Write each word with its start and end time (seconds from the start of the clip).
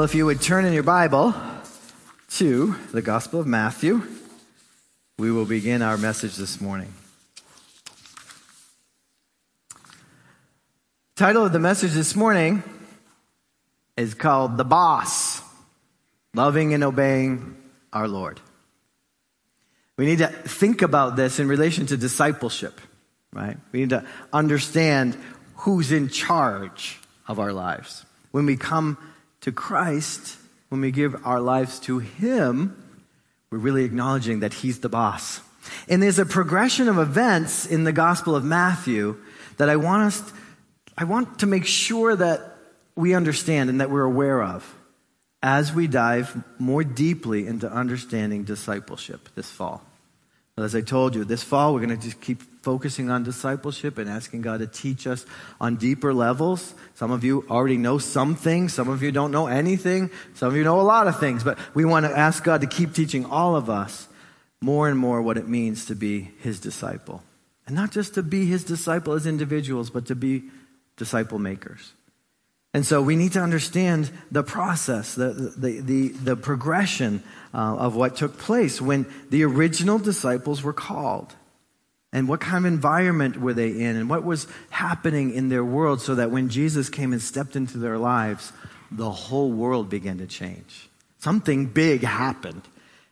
Well, 0.00 0.06
if 0.06 0.14
you 0.14 0.24
would 0.24 0.40
turn 0.40 0.64
in 0.64 0.72
your 0.72 0.82
Bible 0.82 1.34
to 2.36 2.74
the 2.90 3.02
Gospel 3.02 3.38
of 3.38 3.46
Matthew, 3.46 4.00
we 5.18 5.30
will 5.30 5.44
begin 5.44 5.82
our 5.82 5.98
message 5.98 6.36
this 6.36 6.58
morning. 6.58 6.90
Title 11.16 11.44
of 11.44 11.52
the 11.52 11.58
message 11.58 11.92
this 11.92 12.16
morning 12.16 12.62
is 13.98 14.14
called 14.14 14.56
The 14.56 14.64
Boss 14.64 15.42
Loving 16.32 16.72
and 16.72 16.82
Obeying 16.82 17.58
Our 17.92 18.08
Lord. 18.08 18.40
We 19.98 20.06
need 20.06 20.20
to 20.20 20.28
think 20.28 20.80
about 20.80 21.16
this 21.16 21.38
in 21.38 21.46
relation 21.46 21.84
to 21.84 21.98
discipleship, 21.98 22.80
right? 23.34 23.58
We 23.70 23.80
need 23.80 23.90
to 23.90 24.06
understand 24.32 25.18
who's 25.56 25.92
in 25.92 26.08
charge 26.08 26.98
of 27.28 27.38
our 27.38 27.52
lives. 27.52 28.06
When 28.30 28.46
we 28.46 28.56
come 28.56 28.96
to 29.40 29.52
Christ, 29.52 30.36
when 30.68 30.80
we 30.80 30.90
give 30.90 31.26
our 31.26 31.40
lives 31.40 31.80
to 31.80 31.98
Him, 31.98 32.76
we're 33.50 33.58
really 33.58 33.84
acknowledging 33.84 34.40
that 34.40 34.52
He's 34.54 34.80
the 34.80 34.88
boss. 34.88 35.40
And 35.88 36.02
there's 36.02 36.18
a 36.18 36.26
progression 36.26 36.88
of 36.88 36.98
events 36.98 37.66
in 37.66 37.84
the 37.84 37.92
Gospel 37.92 38.34
of 38.34 38.44
Matthew 38.44 39.16
that 39.56 39.68
I 39.68 39.76
want 39.76 40.04
us, 40.04 40.32
I 40.96 41.04
want 41.04 41.40
to 41.40 41.46
make 41.46 41.66
sure 41.66 42.14
that 42.16 42.56
we 42.96 43.14
understand 43.14 43.70
and 43.70 43.80
that 43.80 43.90
we're 43.90 44.02
aware 44.02 44.42
of 44.42 44.74
as 45.42 45.72
we 45.72 45.86
dive 45.86 46.42
more 46.58 46.84
deeply 46.84 47.46
into 47.46 47.70
understanding 47.70 48.44
discipleship 48.44 49.28
this 49.34 49.50
fall. 49.50 49.82
As 50.62 50.74
I 50.74 50.80
told 50.80 51.14
you, 51.14 51.24
this 51.24 51.42
fall 51.42 51.72
we're 51.72 51.86
going 51.86 51.96
to 51.98 52.02
just 52.02 52.20
keep 52.20 52.42
focusing 52.62 53.10
on 53.10 53.22
discipleship 53.22 53.98
and 53.98 54.08
asking 54.08 54.42
God 54.42 54.60
to 54.60 54.66
teach 54.66 55.06
us 55.06 55.24
on 55.60 55.76
deeper 55.76 56.12
levels. 56.12 56.74
Some 56.94 57.10
of 57.10 57.24
you 57.24 57.44
already 57.48 57.78
know 57.78 57.98
some 57.98 58.34
things, 58.34 58.74
some 58.74 58.88
of 58.88 59.02
you 59.02 59.12
don't 59.12 59.30
know 59.30 59.46
anything, 59.46 60.10
some 60.34 60.48
of 60.48 60.56
you 60.56 60.64
know 60.64 60.80
a 60.80 60.82
lot 60.82 61.06
of 61.06 61.18
things, 61.18 61.42
but 61.42 61.58
we 61.74 61.84
want 61.84 62.06
to 62.06 62.16
ask 62.16 62.44
God 62.44 62.60
to 62.60 62.66
keep 62.66 62.92
teaching 62.92 63.24
all 63.24 63.56
of 63.56 63.70
us 63.70 64.08
more 64.60 64.88
and 64.88 64.98
more 64.98 65.22
what 65.22 65.38
it 65.38 65.48
means 65.48 65.86
to 65.86 65.94
be 65.94 66.32
His 66.40 66.60
disciple. 66.60 67.22
And 67.66 67.74
not 67.74 67.92
just 67.92 68.14
to 68.14 68.22
be 68.22 68.46
His 68.46 68.64
disciple 68.64 69.14
as 69.14 69.26
individuals, 69.26 69.88
but 69.88 70.06
to 70.06 70.14
be 70.14 70.44
disciple 70.96 71.38
makers. 71.38 71.92
And 72.72 72.86
so 72.86 73.02
we 73.02 73.16
need 73.16 73.32
to 73.32 73.40
understand 73.40 74.10
the 74.30 74.44
process, 74.44 75.14
the, 75.14 75.30
the, 75.56 75.80
the, 75.80 76.08
the 76.08 76.36
progression 76.36 77.22
uh, 77.52 77.76
of 77.76 77.96
what 77.96 78.16
took 78.16 78.38
place 78.38 78.80
when 78.80 79.06
the 79.28 79.44
original 79.44 79.98
disciples 79.98 80.62
were 80.62 80.72
called. 80.72 81.34
And 82.12 82.28
what 82.28 82.40
kind 82.40 82.64
of 82.64 82.72
environment 82.72 83.40
were 83.40 83.54
they 83.54 83.70
in? 83.70 83.96
And 83.96 84.08
what 84.08 84.24
was 84.24 84.46
happening 84.70 85.32
in 85.34 85.48
their 85.48 85.64
world 85.64 86.00
so 86.00 86.16
that 86.16 86.30
when 86.30 86.48
Jesus 86.48 86.88
came 86.88 87.12
and 87.12 87.22
stepped 87.22 87.56
into 87.56 87.78
their 87.78 87.98
lives, 87.98 88.52
the 88.90 89.10
whole 89.10 89.50
world 89.50 89.88
began 89.88 90.18
to 90.18 90.26
change. 90.26 90.88
Something 91.18 91.66
big 91.66 92.02
happened. 92.02 92.62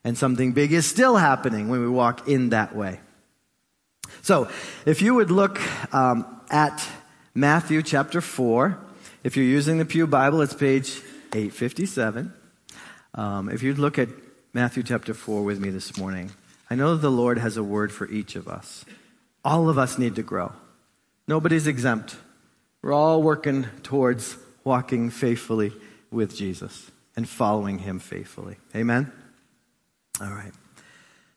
And 0.04 0.16
something 0.16 0.52
big 0.52 0.72
is 0.72 0.86
still 0.86 1.16
happening 1.16 1.68
when 1.68 1.80
we 1.80 1.88
walk 1.88 2.28
in 2.28 2.50
that 2.50 2.74
way. 2.74 3.00
So, 4.22 4.48
if 4.86 5.02
you 5.02 5.14
would 5.14 5.30
look 5.30 5.60
um, 5.92 6.24
at 6.50 6.86
Matthew 7.34 7.82
chapter 7.82 8.20
4, 8.20 8.78
if 9.24 9.36
you're 9.36 9.44
using 9.44 9.78
the 9.78 9.84
Pew 9.84 10.06
Bible, 10.06 10.40
it's 10.42 10.54
page 10.54 11.00
857. 11.32 12.32
Um, 13.14 13.48
if 13.48 13.62
you'd 13.62 13.78
look 13.78 13.98
at 13.98 14.08
Matthew 14.52 14.82
chapter 14.82 15.12
4 15.12 15.42
with 15.42 15.58
me 15.60 15.70
this 15.70 15.96
morning, 15.96 16.30
I 16.70 16.74
know 16.74 16.96
the 16.96 17.10
Lord 17.10 17.38
has 17.38 17.56
a 17.56 17.62
word 17.62 17.92
for 17.92 18.08
each 18.08 18.36
of 18.36 18.46
us. 18.46 18.84
All 19.44 19.68
of 19.68 19.78
us 19.78 19.98
need 19.98 20.16
to 20.16 20.22
grow. 20.22 20.52
Nobody's 21.26 21.66
exempt. 21.66 22.16
We're 22.82 22.92
all 22.92 23.22
working 23.22 23.66
towards 23.82 24.36
walking 24.64 25.10
faithfully 25.10 25.72
with 26.10 26.36
Jesus 26.36 26.90
and 27.16 27.28
following 27.28 27.78
him 27.78 27.98
faithfully. 27.98 28.56
Amen? 28.74 29.10
All 30.20 30.30
right. 30.30 30.52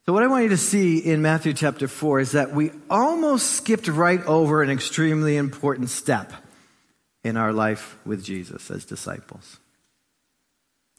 So, 0.06 0.14
what 0.14 0.24
I 0.24 0.28
want 0.28 0.44
you 0.44 0.50
to 0.50 0.58
see 0.58 1.00
in 1.00 1.22
Matthew 1.22 1.54
chapter 1.54 1.88
4 1.88 2.20
is 2.20 2.32
that 2.34 2.54
we 2.54 2.72
almost 2.90 3.52
skipped 3.52 3.88
right 3.88 4.24
over 4.26 4.62
an 4.62 4.70
extremely 4.70 5.38
important 5.38 5.90
step 5.90 6.32
in 7.24 7.38
our 7.38 7.54
life 7.54 7.98
with 8.06 8.24
Jesus 8.24 8.72
as 8.72 8.86
disciples. 8.86 9.58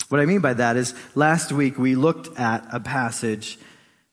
What 0.08 0.20
I 0.20 0.26
mean 0.26 0.40
by 0.40 0.54
that 0.54 0.76
is 0.76 0.94
last 1.14 1.52
week 1.52 1.78
we 1.78 1.94
looked 1.94 2.38
at 2.38 2.66
a 2.72 2.80
passage 2.80 3.58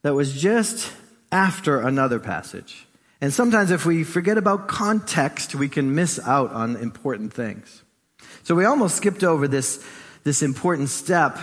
that 0.02 0.14
was 0.14 0.40
just 0.40 0.92
after 1.32 1.82
another 1.82 2.20
passage. 2.20 2.88
And 3.22 3.34
sometimes 3.34 3.70
if 3.70 3.86
we 3.86 4.04
forget 4.04 4.38
about 4.38 4.68
context, 4.68 5.56
we 5.56 5.68
can 5.68 5.94
miss 5.94 6.20
out 6.26 6.52
on 6.52 6.78
important 6.78 7.34
things. 7.34 7.84
So 8.44 8.56
we 8.56 8.66
almost 8.66 8.96
skipped 8.96 9.24
over 9.24 9.48
this, 9.48 9.86
this 10.24 10.42
important 10.42 10.90
step, 10.90 11.38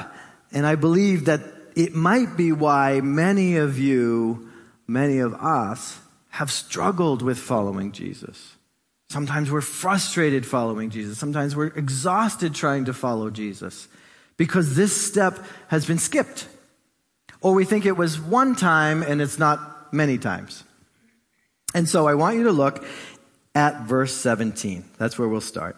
and 0.52 0.66
I 0.66 0.74
believe 0.74 1.26
that 1.26 1.40
it 1.74 1.94
might 1.94 2.36
be 2.36 2.52
why 2.52 3.00
many 3.02 3.56
of 3.56 3.78
you, 3.78 4.50
many 4.86 5.18
of 5.18 5.34
us, 5.34 5.98
have 6.30 6.50
struggled 6.50 7.20
with 7.20 7.38
following 7.38 7.92
Jesus. 7.92 8.55
Sometimes 9.08 9.50
we're 9.50 9.60
frustrated 9.60 10.44
following 10.44 10.90
Jesus. 10.90 11.18
Sometimes 11.18 11.54
we're 11.54 11.68
exhausted 11.68 12.54
trying 12.54 12.86
to 12.86 12.92
follow 12.92 13.30
Jesus 13.30 13.88
because 14.36 14.74
this 14.74 14.94
step 15.06 15.38
has 15.68 15.86
been 15.86 15.98
skipped. 15.98 16.48
Or 17.40 17.54
we 17.54 17.64
think 17.64 17.86
it 17.86 17.96
was 17.96 18.20
one 18.20 18.56
time 18.56 19.02
and 19.02 19.20
it's 19.20 19.38
not 19.38 19.92
many 19.92 20.18
times. 20.18 20.64
And 21.74 21.88
so 21.88 22.08
I 22.08 22.14
want 22.14 22.36
you 22.36 22.44
to 22.44 22.52
look 22.52 22.84
at 23.54 23.82
verse 23.82 24.14
17. 24.14 24.84
That's 24.98 25.18
where 25.18 25.28
we'll 25.28 25.40
start. 25.40 25.76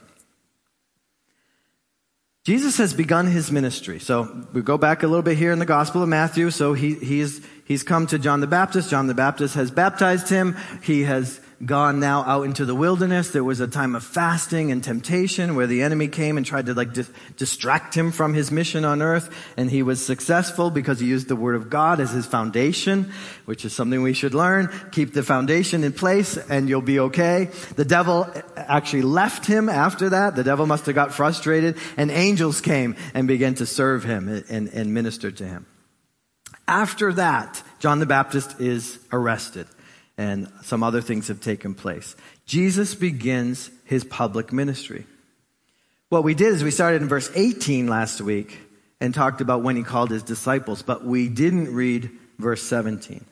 Jesus 2.44 2.78
has 2.78 2.94
begun 2.94 3.26
his 3.26 3.52
ministry. 3.52 3.98
So 3.98 4.46
we 4.54 4.62
go 4.62 4.78
back 4.78 5.02
a 5.02 5.06
little 5.06 5.22
bit 5.22 5.36
here 5.36 5.52
in 5.52 5.58
the 5.58 5.66
Gospel 5.66 6.02
of 6.02 6.08
Matthew. 6.08 6.50
So 6.50 6.72
he, 6.72 6.94
he's, 6.94 7.44
he's 7.66 7.82
come 7.82 8.06
to 8.06 8.18
John 8.18 8.40
the 8.40 8.46
Baptist. 8.46 8.88
John 8.88 9.06
the 9.06 9.12
Baptist 9.12 9.54
has 9.54 9.70
baptized 9.70 10.30
him. 10.30 10.56
He 10.82 11.02
has 11.02 11.40
gone 11.64 11.98
now 11.98 12.22
out 12.22 12.42
into 12.42 12.64
the 12.64 12.74
wilderness. 12.74 13.30
There 13.30 13.42
was 13.42 13.58
a 13.58 13.66
time 13.66 13.96
of 13.96 14.04
fasting 14.04 14.70
and 14.70 14.82
temptation 14.82 15.56
where 15.56 15.66
the 15.66 15.82
enemy 15.82 16.06
came 16.06 16.36
and 16.36 16.46
tried 16.46 16.66
to 16.66 16.74
like 16.74 16.92
dis- 16.92 17.10
distract 17.36 17.94
him 17.94 18.12
from 18.12 18.32
his 18.32 18.52
mission 18.52 18.84
on 18.84 19.02
earth. 19.02 19.28
And 19.56 19.70
he 19.70 19.82
was 19.82 20.04
successful 20.04 20.70
because 20.70 21.00
he 21.00 21.06
used 21.06 21.26
the 21.26 21.36
word 21.36 21.56
of 21.56 21.68
God 21.68 22.00
as 22.00 22.12
his 22.12 22.26
foundation, 22.26 23.12
which 23.44 23.64
is 23.64 23.72
something 23.72 24.02
we 24.02 24.12
should 24.12 24.34
learn. 24.34 24.70
Keep 24.92 25.14
the 25.14 25.22
foundation 25.22 25.82
in 25.82 25.92
place 25.92 26.36
and 26.36 26.68
you'll 26.68 26.80
be 26.80 27.00
okay. 27.00 27.50
The 27.74 27.84
devil 27.84 28.32
actually 28.56 29.02
left 29.02 29.46
him 29.46 29.68
after 29.68 30.10
that. 30.10 30.36
The 30.36 30.44
devil 30.44 30.66
must 30.66 30.86
have 30.86 30.94
got 30.94 31.12
frustrated 31.12 31.76
and 31.96 32.10
angels 32.10 32.60
came 32.60 32.94
and 33.14 33.26
began 33.26 33.54
to 33.56 33.66
serve 33.66 34.04
him 34.04 34.28
and, 34.48 34.68
and 34.68 34.94
minister 34.94 35.32
to 35.32 35.44
him. 35.44 35.66
After 36.68 37.12
that, 37.14 37.62
John 37.80 37.98
the 37.98 38.06
Baptist 38.06 38.60
is 38.60 38.98
arrested 39.10 39.66
and 40.18 40.50
some 40.62 40.82
other 40.82 41.00
things 41.00 41.28
have 41.28 41.40
taken 41.40 41.74
place. 41.74 42.16
Jesus 42.44 42.96
begins 42.96 43.70
his 43.84 44.02
public 44.02 44.52
ministry. 44.52 45.06
What 46.08 46.24
we 46.24 46.34
did 46.34 46.52
is 46.52 46.64
we 46.64 46.72
started 46.72 47.02
in 47.02 47.08
verse 47.08 47.30
18 47.34 47.86
last 47.86 48.20
week 48.20 48.58
and 49.00 49.14
talked 49.14 49.40
about 49.40 49.62
when 49.62 49.76
he 49.76 49.84
called 49.84 50.10
his 50.10 50.24
disciples, 50.24 50.82
but 50.82 51.04
we 51.04 51.28
didn't 51.28 51.72
read 51.72 52.10
verse 52.38 52.62
17. 52.62 53.24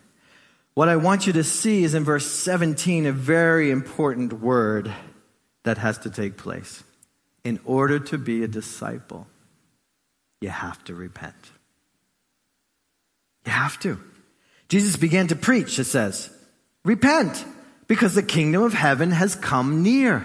What 0.74 0.88
I 0.88 0.96
want 0.96 1.26
you 1.26 1.32
to 1.32 1.44
see 1.44 1.82
is 1.82 1.94
in 1.94 2.04
verse 2.04 2.26
17 2.26 3.06
a 3.06 3.12
very 3.12 3.70
important 3.70 4.34
word 4.34 4.92
that 5.64 5.78
has 5.78 5.98
to 5.98 6.10
take 6.10 6.36
place. 6.36 6.84
In 7.42 7.58
order 7.64 7.98
to 7.98 8.18
be 8.18 8.44
a 8.44 8.48
disciple, 8.48 9.26
you 10.40 10.50
have 10.50 10.82
to 10.84 10.94
repent. 10.94 11.34
You 13.44 13.52
have 13.52 13.80
to. 13.80 13.98
Jesus 14.68 14.96
began 14.96 15.28
to 15.28 15.36
preach, 15.36 15.78
it 15.78 15.84
says. 15.84 16.30
Repent, 16.86 17.44
because 17.88 18.14
the 18.14 18.22
kingdom 18.22 18.62
of 18.62 18.72
heaven 18.72 19.10
has 19.10 19.34
come 19.34 19.82
near. 19.82 20.24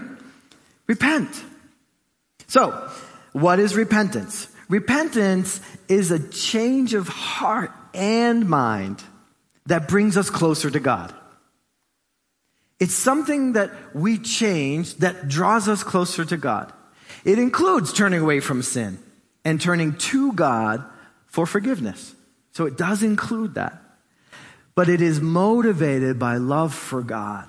Repent. 0.85 1.43
So, 2.45 2.87
what 3.31 3.59
is 3.59 3.75
repentance? 3.75 4.47
Repentance 4.69 5.59
is 5.89 6.11
a 6.11 6.19
change 6.29 6.93
of 6.93 7.07
heart 7.07 7.71
and 7.95 8.47
mind 8.47 9.03
that 9.65 9.87
brings 9.87 10.17
us 10.17 10.29
closer 10.29 10.69
to 10.69 10.79
God. 10.79 11.11
It's 12.79 12.93
something 12.93 13.53
that 13.53 13.71
we 13.95 14.19
change 14.19 14.97
that 14.97 15.27
draws 15.27 15.67
us 15.67 15.81
closer 15.81 16.23
to 16.25 16.37
God. 16.37 16.71
It 17.25 17.39
includes 17.39 17.91
turning 17.91 18.21
away 18.21 18.39
from 18.39 18.61
sin 18.61 18.99
and 19.43 19.59
turning 19.59 19.95
to 19.95 20.31
God 20.33 20.85
for 21.25 21.47
forgiveness. 21.47 22.13
So 22.51 22.67
it 22.67 22.77
does 22.77 23.01
include 23.01 23.55
that 23.55 23.80
but 24.81 24.89
it 24.89 24.99
is 24.99 25.21
motivated 25.21 26.17
by 26.17 26.37
love 26.37 26.73
for 26.73 27.03
God 27.03 27.47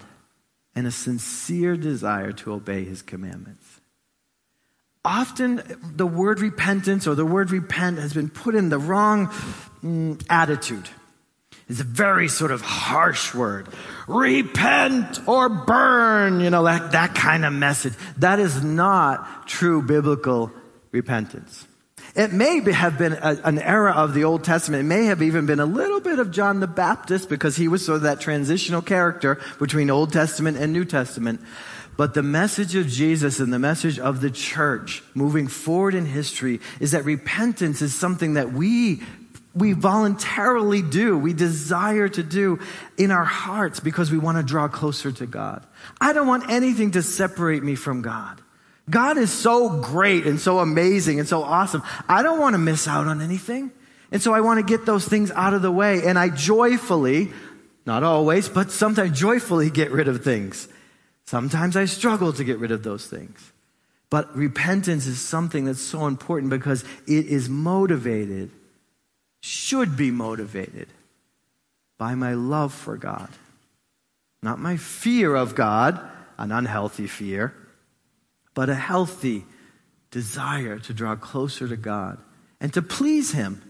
and 0.75 0.87
a 0.87 0.91
sincere 0.91 1.79
desire 1.79 2.31
to 2.31 2.53
obey 2.53 2.85
his 2.85 3.01
commandments. 3.01 3.81
Often 5.03 5.63
the 5.97 6.07
word 6.07 6.41
repentance 6.41 7.07
or 7.07 7.15
the 7.15 7.25
word 7.25 7.51
repent 7.51 7.99
has 7.99 8.13
been 8.13 8.29
put 8.29 8.55
in 8.55 8.69
the 8.69 8.77
wrong 8.77 9.29
mm, 9.83 10.23
attitude. 10.29 10.91
It's 11.71 11.81
a 11.81 11.85
very 11.85 12.29
sort 12.29 12.51
of 12.51 12.61
harsh 12.61 13.33
word. 13.33 13.67
Repent 14.07 15.27
or 15.27 15.49
burn, 15.49 16.41
you 16.41 16.51
know, 16.51 16.65
that, 16.65 16.93
that 16.93 17.15
kind 17.15 17.47
of 17.47 17.55
message. 17.55 17.95
That 18.19 18.41
is 18.41 18.63
not 18.63 19.49
true 19.49 19.81
biblical 19.81 20.53
repentance. 20.91 21.67
It 22.15 22.33
may 22.33 22.61
have 22.73 22.99
been 22.99 23.15
a, 23.15 23.41
an 23.45 23.59
era 23.59 23.93
of 23.93 24.13
the 24.13 24.25
Old 24.25 24.45
Testament. 24.45 24.83
It 24.83 24.87
may 24.87 25.07
have 25.07 25.23
even 25.23 25.47
been 25.47 25.61
a 25.61 25.67
little 25.67 26.01
bit 26.01 26.19
of 26.19 26.31
John 26.31 26.61
the 26.61 26.67
Baptist 26.67 27.29
because 27.29 27.57
he 27.57 27.69
was 27.69 27.85
sort 27.85 27.97
of 27.97 28.03
that 28.03 28.21
transitional 28.21 28.83
character 28.83 29.41
between 29.59 29.89
Old 29.89 30.13
Testament 30.13 30.59
and 30.59 30.73
New 30.73 30.85
Testament. 30.85 31.41
But 31.97 32.15
the 32.15 32.23
message 32.23 32.75
of 32.75 32.87
Jesus 32.87 33.41
and 33.41 33.53
the 33.53 33.59
message 33.59 33.99
of 33.99 34.21
the 34.21 34.31
church 34.31 35.03
moving 35.15 35.47
forward 35.47 35.95
in 35.95 36.05
history 36.05 36.61
is 36.81 36.91
that 36.91 37.05
repentance 37.05 37.81
is 37.81 37.95
something 37.95 38.35
that 38.35 38.53
we 38.53 39.03
we 39.55 39.75
voluntarily 39.75 40.81
do, 40.81 41.19
we 41.19 41.35
desire 41.35 42.09
to 42.09 42.23
do 42.23 42.59
in 42.97 43.11
our 43.11 43.25
hearts 43.25 43.81
because 43.81 44.11
we 44.11 44.19
want 44.19 44.39
to 44.39 44.43
draw 44.43 44.67
closer 44.67 45.13
to 45.13 45.27
God. 45.27 45.67
I 46.01 46.15
don't 46.15 46.27
want 46.27 46.49
anything 46.49 46.93
to 46.93 47.03
separate 47.03 47.63
me 47.63 47.75
from 47.75 48.01
God. 48.01 48.42
God 48.91 49.17
is 49.17 49.33
so 49.33 49.81
great 49.81 50.27
and 50.27 50.41
so 50.41 50.59
amazing 50.59 51.19
and 51.19 51.29
so 51.29 51.43
awesome. 51.43 51.83
I 52.09 52.23
don't 52.23 52.41
want 52.41 52.55
to 52.55 52.59
miss 52.59 52.89
out 52.89 53.07
on 53.07 53.21
anything. 53.21 53.71
And 54.11 54.21
so 54.21 54.35
I 54.35 54.41
want 54.41 54.59
to 54.59 54.65
get 54.65 54.85
those 54.85 55.07
things 55.07 55.31
out 55.31 55.55
of 55.55 55.63
the 55.63 55.71
way. 55.71 56.05
And 56.05 56.19
I 56.19 56.29
joyfully, 56.29 57.33
not 57.87 58.03
always, 58.03 58.49
but 58.49 58.71
sometimes 58.71 59.19
joyfully 59.19 59.71
get 59.71 59.91
rid 59.91 60.09
of 60.09 60.23
things. 60.23 60.69
Sometimes 61.27 61.77
I 61.77 61.87
struggle 61.87 62.33
to 62.35 62.45
get 62.45 62.59
rid 62.59 62.73
of 62.73 62.83
those 62.83 63.07
things. 63.07 63.53
But 64.11 64.37
repentance 64.37 65.07
is 65.07 65.21
something 65.21 65.65
that's 65.65 65.81
so 65.81 66.07
important 66.07 66.51
because 66.51 66.85
it 67.07 67.27
is 67.27 67.49
motivated, 67.49 68.51
should 69.41 69.97
be 69.97 70.11
motivated 70.11 70.89
by 71.97 72.15
my 72.15 72.35
love 72.35 72.75
for 72.75 72.99
God. 72.99 73.31
Not 74.43 74.59
my 74.59 74.77
fear 74.77 75.35
of 75.35 75.55
God, 75.55 75.99
an 76.37 76.53
unhealthy 76.53 77.07
fear, 77.07 77.55
but 78.55 78.69
a 78.69 78.75
healthy 78.75 79.45
desire 80.11 80.79
to 80.79 80.95
draw 80.95 81.17
closer 81.17 81.67
to 81.67 81.77
God 81.77 82.19
and 82.61 82.73
to 82.75 82.83
please 82.83 83.33
Him. 83.33 83.63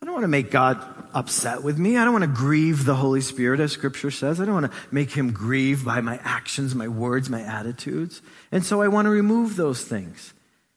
I 0.00 0.06
don't 0.06 0.14
want 0.14 0.24
to 0.24 0.28
make 0.28 0.50
God 0.50 0.82
upset 1.12 1.62
with 1.62 1.78
me. 1.78 1.96
I 1.96 2.04
don't 2.04 2.12
want 2.12 2.24
to 2.24 2.28
grieve 2.28 2.84
the 2.84 2.94
Holy 2.94 3.20
Spirit, 3.20 3.60
as 3.60 3.72
Scripture 3.72 4.10
says. 4.10 4.40
I 4.40 4.44
don't 4.44 4.54
want 4.54 4.72
to 4.72 4.78
make 4.90 5.10
Him 5.10 5.32
grieve 5.32 5.84
by 5.84 6.00
my 6.00 6.20
actions, 6.22 6.74
my 6.74 6.88
words, 6.88 7.28
my 7.28 7.42
attitudes. 7.42 8.22
And 8.52 8.64
so 8.64 8.80
I 8.80 8.88
want 8.88 9.06
to 9.06 9.10
remove 9.10 9.56
those 9.56 9.82
things 9.82 10.34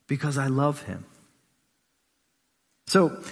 because 0.08 0.38
I 0.38 0.48
love 0.48 0.84
Him. 0.84 1.06
So 2.88 3.24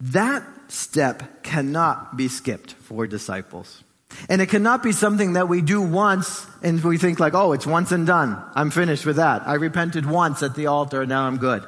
that 0.00 0.44
step 0.68 1.42
cannot 1.42 2.16
be 2.16 2.28
skipped 2.28 2.72
for 2.72 3.06
disciples. 3.06 3.82
And 4.28 4.40
it 4.40 4.46
cannot 4.46 4.82
be 4.82 4.92
something 4.92 5.34
that 5.34 5.48
we 5.48 5.60
do 5.60 5.80
once 5.80 6.46
and 6.62 6.82
we 6.82 6.98
think 6.98 7.20
like, 7.20 7.34
oh, 7.34 7.52
it's 7.52 7.66
once 7.66 7.92
and 7.92 8.06
done. 8.06 8.42
I'm 8.54 8.70
finished 8.70 9.04
with 9.04 9.16
that. 9.16 9.46
I 9.46 9.54
repented 9.54 10.06
once 10.06 10.42
at 10.42 10.54
the 10.54 10.66
altar 10.66 11.02
and 11.02 11.08
now 11.08 11.26
I'm 11.26 11.38
good. 11.38 11.62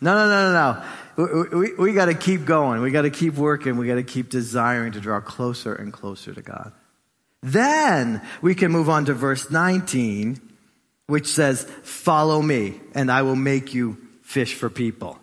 No, 0.00 0.14
no, 0.14 0.28
no, 0.28 0.52
no, 0.52 0.72
no. 0.72 1.52
We, 1.52 1.58
we, 1.58 1.74
we 1.74 1.92
got 1.92 2.06
to 2.06 2.14
keep 2.14 2.44
going. 2.44 2.80
We 2.80 2.90
got 2.90 3.02
to 3.02 3.10
keep 3.10 3.34
working. 3.34 3.76
We 3.76 3.86
got 3.86 3.96
to 3.96 4.02
keep 4.02 4.30
desiring 4.30 4.92
to 4.92 5.00
draw 5.00 5.20
closer 5.20 5.74
and 5.74 5.92
closer 5.92 6.32
to 6.34 6.42
God. 6.42 6.72
Then 7.42 8.22
we 8.42 8.54
can 8.54 8.70
move 8.70 8.88
on 8.88 9.06
to 9.06 9.14
verse 9.14 9.50
19, 9.50 10.40
which 11.06 11.26
says, 11.26 11.64
follow 11.82 12.40
me 12.42 12.80
and 12.94 13.10
I 13.10 13.22
will 13.22 13.36
make 13.36 13.74
you 13.74 13.96
fish 14.22 14.54
for 14.54 14.70
people. 14.70 15.18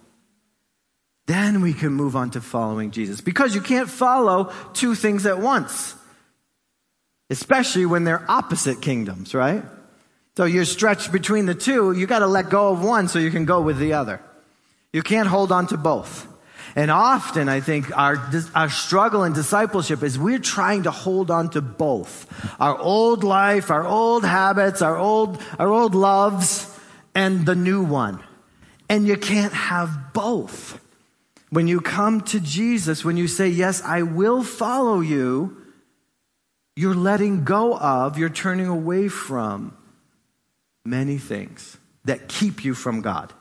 Then 1.27 1.61
we 1.61 1.73
can 1.73 1.91
move 1.91 2.15
on 2.15 2.31
to 2.31 2.41
following 2.41 2.91
Jesus 2.91 3.19
because 3.19 3.53
you 3.53 3.61
can't 3.61 3.89
follow 3.89 4.53
two 4.73 4.95
things 4.95 5.25
at 5.25 5.39
once 5.39 5.93
especially 7.29 7.85
when 7.85 8.03
they're 8.03 8.25
opposite 8.29 8.81
kingdoms, 8.81 9.33
right? 9.33 9.63
So 10.37 10.45
you're 10.45 10.65
stretched 10.65 11.11
between 11.11 11.45
the 11.45 11.55
two. 11.55 11.91
You 11.93 12.05
got 12.05 12.19
to 12.19 12.27
let 12.27 12.49
go 12.49 12.69
of 12.69 12.83
one 12.83 13.07
so 13.07 13.19
you 13.19 13.31
can 13.31 13.45
go 13.45 13.61
with 13.61 13.79
the 13.79 13.93
other. 13.93 14.21
You 14.93 15.01
can't 15.01 15.27
hold 15.27 15.51
on 15.51 15.67
to 15.67 15.77
both. 15.77 16.27
And 16.75 16.91
often, 16.91 17.49
I 17.49 17.59
think 17.59 17.95
our, 17.97 18.17
our 18.53 18.69
struggle 18.69 19.23
in 19.23 19.33
discipleship 19.33 20.03
is 20.03 20.19
we're 20.19 20.37
trying 20.37 20.83
to 20.83 20.91
hold 20.91 21.31
on 21.31 21.49
to 21.51 21.61
both. 21.61 22.27
Our 22.59 22.77
old 22.77 23.23
life, 23.23 23.71
our 23.71 23.83
old 23.83 24.23
habits, 24.23 24.83
our 24.83 24.95
old, 24.95 25.41
our 25.57 25.69
old 25.69 25.95
loves, 25.95 26.71
and 27.15 27.47
the 27.47 27.55
new 27.55 27.83
one. 27.83 28.21
And 28.89 29.07
you 29.07 29.17
can't 29.17 29.53
have 29.53 30.13
both. 30.13 30.79
When 31.49 31.67
you 31.67 31.81
come 31.81 32.21
to 32.21 32.39
Jesus, 32.39 33.03
when 33.03 33.17
you 33.17 33.27
say, 33.27 33.47
yes, 33.47 33.81
I 33.81 34.03
will 34.03 34.43
follow 34.43 34.99
you, 34.99 35.57
you're 36.77 36.93
letting 36.93 37.43
go 37.43 37.75
of, 37.75 38.19
you're 38.19 38.29
turning 38.29 38.67
away 38.67 39.07
from 39.07 39.75
many 40.85 41.17
things 41.17 41.75
that 42.05 42.27
keep 42.27 42.63
you 42.63 42.75
from 42.75 43.01
God. 43.01 43.33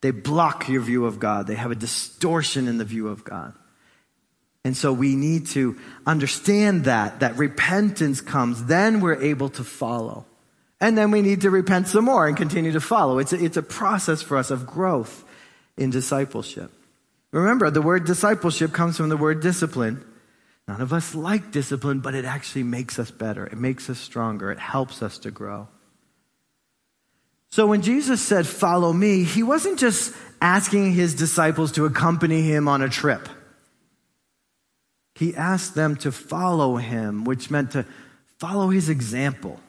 They 0.00 0.12
block 0.12 0.66
your 0.66 0.80
view 0.80 1.04
of 1.04 1.20
God. 1.20 1.46
They 1.46 1.56
have 1.56 1.70
a 1.70 1.74
distortion 1.74 2.66
in 2.66 2.78
the 2.78 2.84
view 2.86 3.08
of 3.08 3.22
God. 3.22 3.52
And 4.64 4.74
so 4.74 4.94
we 4.94 5.14
need 5.14 5.48
to 5.48 5.78
understand 6.06 6.84
that, 6.84 7.20
that 7.20 7.36
repentance 7.36 8.22
comes, 8.22 8.64
then 8.64 9.02
we're 9.02 9.20
able 9.20 9.50
to 9.50 9.62
follow. 9.62 10.24
And 10.80 10.96
then 10.96 11.10
we 11.10 11.20
need 11.20 11.42
to 11.42 11.50
repent 11.50 11.88
some 11.88 12.06
more 12.06 12.26
and 12.26 12.34
continue 12.34 12.72
to 12.72 12.80
follow. 12.80 13.18
It's 13.18 13.34
a, 13.34 13.44
it's 13.44 13.58
a 13.58 13.62
process 13.62 14.22
for 14.22 14.38
us 14.38 14.50
of 14.50 14.66
growth 14.66 15.22
in 15.76 15.90
discipleship. 15.90 16.70
Remember, 17.30 17.70
the 17.70 17.82
word 17.82 18.06
discipleship 18.06 18.72
comes 18.72 18.96
from 18.96 19.10
the 19.10 19.18
word 19.18 19.42
discipline, 19.42 20.02
None 20.66 20.80
of 20.80 20.92
us 20.92 21.14
like 21.14 21.50
discipline, 21.50 22.00
but 22.00 22.14
it 22.14 22.24
actually 22.24 22.62
makes 22.62 22.98
us 22.98 23.10
better. 23.10 23.46
It 23.46 23.58
makes 23.58 23.90
us 23.90 23.98
stronger. 23.98 24.50
It 24.50 24.58
helps 24.58 25.02
us 25.02 25.18
to 25.18 25.30
grow. 25.30 25.68
So 27.50 27.66
when 27.66 27.82
Jesus 27.82 28.20
said, 28.22 28.46
Follow 28.46 28.92
me, 28.92 29.24
he 29.24 29.42
wasn't 29.42 29.78
just 29.78 30.14
asking 30.40 30.92
his 30.92 31.14
disciples 31.14 31.72
to 31.72 31.84
accompany 31.84 32.42
him 32.42 32.66
on 32.66 32.82
a 32.82 32.88
trip. 32.88 33.28
He 35.14 35.36
asked 35.36 35.74
them 35.74 35.96
to 35.96 36.10
follow 36.10 36.76
him, 36.76 37.24
which 37.24 37.50
meant 37.50 37.72
to 37.72 37.86
follow 38.38 38.70
his 38.70 38.88
example, 38.88 39.60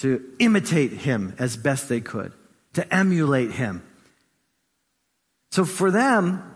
to 0.00 0.22
imitate 0.38 0.92
him 0.92 1.34
as 1.38 1.56
best 1.56 1.88
they 1.88 2.00
could, 2.00 2.32
to 2.74 2.94
emulate 2.94 3.52
him. 3.52 3.82
So 5.52 5.64
for 5.64 5.90
them 5.90 6.54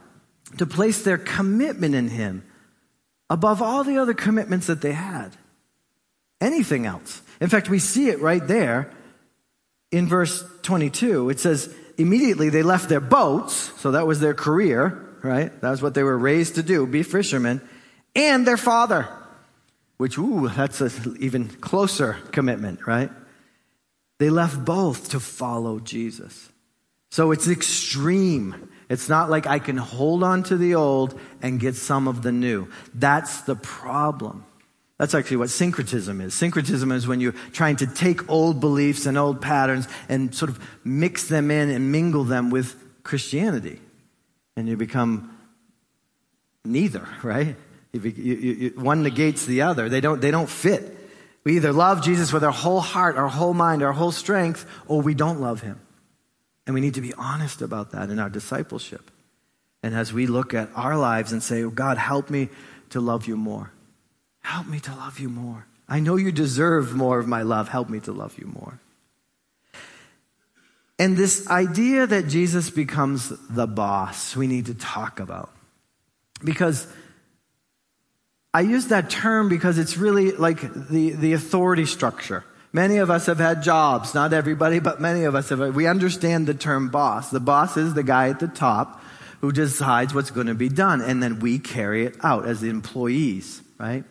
to 0.59 0.66
place 0.66 1.02
their 1.02 1.16
commitment 1.16 1.95
in 1.95 2.09
him, 2.09 2.45
above 3.30 3.62
all 3.62 3.84
the 3.84 3.96
other 3.96 4.12
commitments 4.12 4.66
that 4.66 4.82
they 4.82 4.92
had. 4.92 5.30
Anything 6.40 6.84
else. 6.84 7.22
In 7.40 7.49
fact, 7.49 7.70
we 7.70 7.78
see 7.78 8.08
it 8.08 8.20
right 8.20 8.46
there 8.46 8.92
in 9.92 10.08
verse 10.08 10.44
22. 10.62 11.30
It 11.30 11.38
says, 11.38 11.72
immediately 11.96 12.50
they 12.50 12.62
left 12.62 12.88
their 12.88 13.00
boats, 13.00 13.70
so 13.80 13.92
that 13.92 14.06
was 14.06 14.20
their 14.20 14.34
career, 14.34 15.06
right? 15.22 15.58
That 15.60 15.70
was 15.70 15.80
what 15.80 15.94
they 15.94 16.02
were 16.02 16.18
raised 16.18 16.56
to 16.56 16.62
do, 16.62 16.87
be 16.87 17.02
fishermen, 17.02 17.60
and 18.16 18.46
their 18.46 18.56
father, 18.56 19.08
which, 19.96 20.18
ooh, 20.18 20.49
that's 20.49 20.80
an 20.80 21.16
even 21.20 21.49
closer 21.49 22.16
commitment, 22.32 22.87
right? 22.87 23.10
They 24.18 24.30
left 24.30 24.64
both 24.64 25.10
to 25.10 25.20
follow 25.20 25.78
Jesus. 25.78 26.50
So 27.10 27.32
it's 27.32 27.49
extreme. 27.49 28.70
It's 28.90 29.09
not 29.09 29.30
like 29.30 29.47
I 29.47 29.61
can 29.61 29.76
hold 29.76 30.25
on 30.25 30.42
to 30.44 30.56
the 30.56 30.75
old 30.75 31.18
and 31.40 31.61
get 31.61 31.76
some 31.76 32.09
of 32.09 32.23
the 32.23 32.32
new. 32.32 32.68
That's 32.92 33.42
the 33.42 33.54
problem. 33.54 34.44
That's 34.99 35.14
actually 35.14 35.38
what 35.38 35.49
syncretism 35.49 36.20
is. 36.20 36.35
Syncretism 36.35 36.90
is 36.90 37.06
when 37.06 37.20
you're 37.20 37.37
trying 37.52 37.76
to 37.76 37.87
take 37.87 38.28
old 38.28 38.61
beliefs 38.61 39.06
and 39.06 39.16
old 39.16 39.40
patterns 39.40 39.87
and 40.09 40.35
sort 40.35 40.50
of 40.50 40.59
mix 40.85 41.28
them 41.28 41.52
in 41.52 41.70
and 41.70 41.92
mingle 41.92 42.25
them 42.25 42.50
with 42.50 42.75
Christianity. 43.04 43.80
And 44.56 44.68
you 44.68 44.76
become 44.76 45.38
neither, 46.64 47.09
right? 47.23 47.54
You, 47.92 48.00
you, 48.00 48.35
you, 48.35 48.70
one 48.70 49.04
negates 49.04 49.47
the 49.47 49.62
other. 49.62 49.88
They 49.88 50.00
don't, 50.00 50.20
they 50.20 50.32
don't 50.32 50.50
fit. 50.50 50.97
We 51.44 51.56
either 51.56 51.73
love 51.73 52.02
Jesus 52.02 52.32
with 52.32 52.42
our 52.42 52.52
whole 52.52 52.80
heart, 52.80 53.16
our 53.16 53.28
whole 53.28 53.54
mind, 53.54 53.85
our 53.85 53.92
whole 53.92 54.12
strength, 54.12 54.66
or 54.88 55.00
we 55.00 55.14
don't 55.14 55.40
love 55.40 55.61
him. 55.61 55.80
And 56.71 56.75
we 56.77 56.81
need 56.81 56.95
to 56.95 57.00
be 57.00 57.12
honest 57.15 57.62
about 57.62 57.91
that 57.91 58.11
in 58.11 58.21
our 58.21 58.31
discipleship. 58.31 59.11
And 59.83 59.93
as 59.93 60.12
we 60.12 60.29
look 60.29 60.55
at 60.55 60.69
our 60.77 60.97
lives 60.97 61.33
and 61.33 61.43
say, 61.43 61.65
oh, 61.65 61.71
God, 61.71 61.99
help 61.99 62.31
me 62.31 62.49
to 62.91 63.00
love 63.00 63.27
you 63.27 63.37
more. 63.37 63.73
Help 64.43 64.69
me 64.69 64.79
to 64.79 64.95
love 64.95 65.19
you 65.19 65.29
more. 65.29 65.67
I 65.89 65.99
know 65.99 66.15
you 66.15 66.31
deserve 66.31 66.95
more 66.95 67.19
of 67.19 67.27
my 67.27 67.43
love. 67.43 67.71
Help 67.71 67.89
me 67.89 67.99
to 67.99 68.12
love 68.12 68.39
you 68.39 68.47
more. 68.47 68.79
And 70.97 71.17
this 71.17 71.50
idea 71.50 72.07
that 72.07 72.29
Jesus 72.29 72.71
becomes 72.71 73.33
the 73.49 73.67
boss, 73.67 74.37
we 74.37 74.47
need 74.47 74.67
to 74.67 74.75
talk 74.75 75.19
about. 75.19 75.50
Because 76.45 76.87
I 78.55 78.61
use 78.61 78.87
that 78.87 79.11
term 79.11 79.49
because 79.49 79.77
it's 79.77 79.97
really 79.97 80.31
like 80.31 80.61
the, 80.89 81.15
the 81.15 81.33
authority 81.33 81.87
structure. 81.87 82.45
Many 82.73 82.99
of 82.99 83.11
us 83.11 83.27
have 83.27 83.39
had 83.39 83.62
jobs, 83.62 84.15
not 84.15 84.33
everybody, 84.33 84.79
but 84.79 85.00
many 85.00 85.25
of 85.25 85.35
us 85.35 85.49
have. 85.49 85.75
We 85.75 85.87
understand 85.87 86.47
the 86.47 86.55
term 86.55 86.89
boss. 86.89 87.31
The 87.31 87.41
boss 87.41 87.77
is 87.77 87.95
the 87.95 88.05
guy 88.05 88.29
at 88.29 88.39
the 88.39 88.47
top 88.47 89.03
who 89.41 89.50
decides 89.50 90.15
what's 90.15 90.31
going 90.31 90.47
to 90.47 90.55
be 90.55 90.69
done, 90.69 91.00
and 91.00 91.23
then 91.23 91.41
we 91.41 91.59
carry 91.59 92.05
it 92.05 92.17
out 92.23 92.47
as 92.47 92.61
the 92.61 92.69
employees, 92.69 93.61
right? 93.79 94.05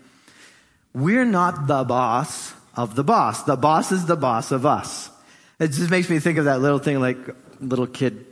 We're 0.93 1.25
not 1.25 1.67
the 1.67 1.83
boss 1.83 2.53
of 2.75 2.95
the 2.95 3.03
boss. 3.03 3.43
The 3.43 3.55
boss 3.55 3.91
is 3.91 4.05
the 4.05 4.17
boss 4.17 4.51
of 4.51 4.65
us. 4.65 5.09
It 5.59 5.69
just 5.69 5.91
makes 5.91 6.09
me 6.09 6.19
think 6.19 6.37
of 6.37 6.45
that 6.45 6.61
little 6.61 6.79
thing 6.79 6.99
like 6.99 7.17
little 7.61 7.87
kid 7.87 8.25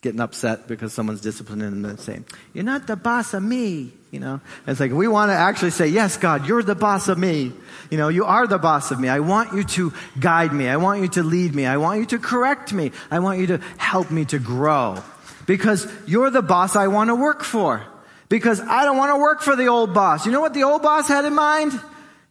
getting 0.00 0.20
upset 0.20 0.66
because 0.66 0.92
someone's 0.92 1.20
disciplining 1.20 1.70
them 1.70 1.84
and 1.84 2.00
saying, 2.00 2.24
You're 2.52 2.64
not 2.64 2.86
the 2.86 2.96
boss 2.96 3.34
of 3.34 3.42
me. 3.42 3.92
You 4.12 4.20
know, 4.20 4.40
it's 4.66 4.78
like 4.78 4.92
we 4.92 5.08
want 5.08 5.30
to 5.30 5.34
actually 5.34 5.70
say, 5.70 5.86
Yes, 5.88 6.18
God, 6.18 6.46
you're 6.46 6.62
the 6.62 6.74
boss 6.74 7.08
of 7.08 7.16
me. 7.16 7.50
You 7.90 7.96
know, 7.96 8.08
you 8.08 8.26
are 8.26 8.46
the 8.46 8.58
boss 8.58 8.90
of 8.90 9.00
me. 9.00 9.08
I 9.08 9.20
want 9.20 9.54
you 9.54 9.64
to 9.64 9.92
guide 10.20 10.52
me. 10.52 10.68
I 10.68 10.76
want 10.76 11.00
you 11.00 11.08
to 11.08 11.22
lead 11.22 11.54
me. 11.54 11.64
I 11.64 11.78
want 11.78 12.00
you 12.00 12.06
to 12.06 12.18
correct 12.18 12.74
me. 12.74 12.92
I 13.10 13.20
want 13.20 13.40
you 13.40 13.46
to 13.48 13.58
help 13.78 14.10
me 14.10 14.26
to 14.26 14.38
grow. 14.38 15.02
Because 15.46 15.90
you're 16.06 16.30
the 16.30 16.42
boss 16.42 16.76
I 16.76 16.88
want 16.88 17.08
to 17.08 17.14
work 17.14 17.42
for. 17.42 17.82
Because 18.28 18.60
I 18.60 18.84
don't 18.84 18.98
want 18.98 19.12
to 19.12 19.16
work 19.16 19.40
for 19.40 19.56
the 19.56 19.66
old 19.66 19.94
boss. 19.94 20.26
You 20.26 20.32
know 20.32 20.42
what 20.42 20.52
the 20.52 20.64
old 20.64 20.82
boss 20.82 21.08
had 21.08 21.24
in 21.24 21.34
mind? 21.34 21.72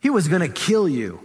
He 0.01 0.11
was 0.11 0.27
going 0.27 0.41
to 0.41 0.49
kill 0.49 0.87
you. 0.87 1.19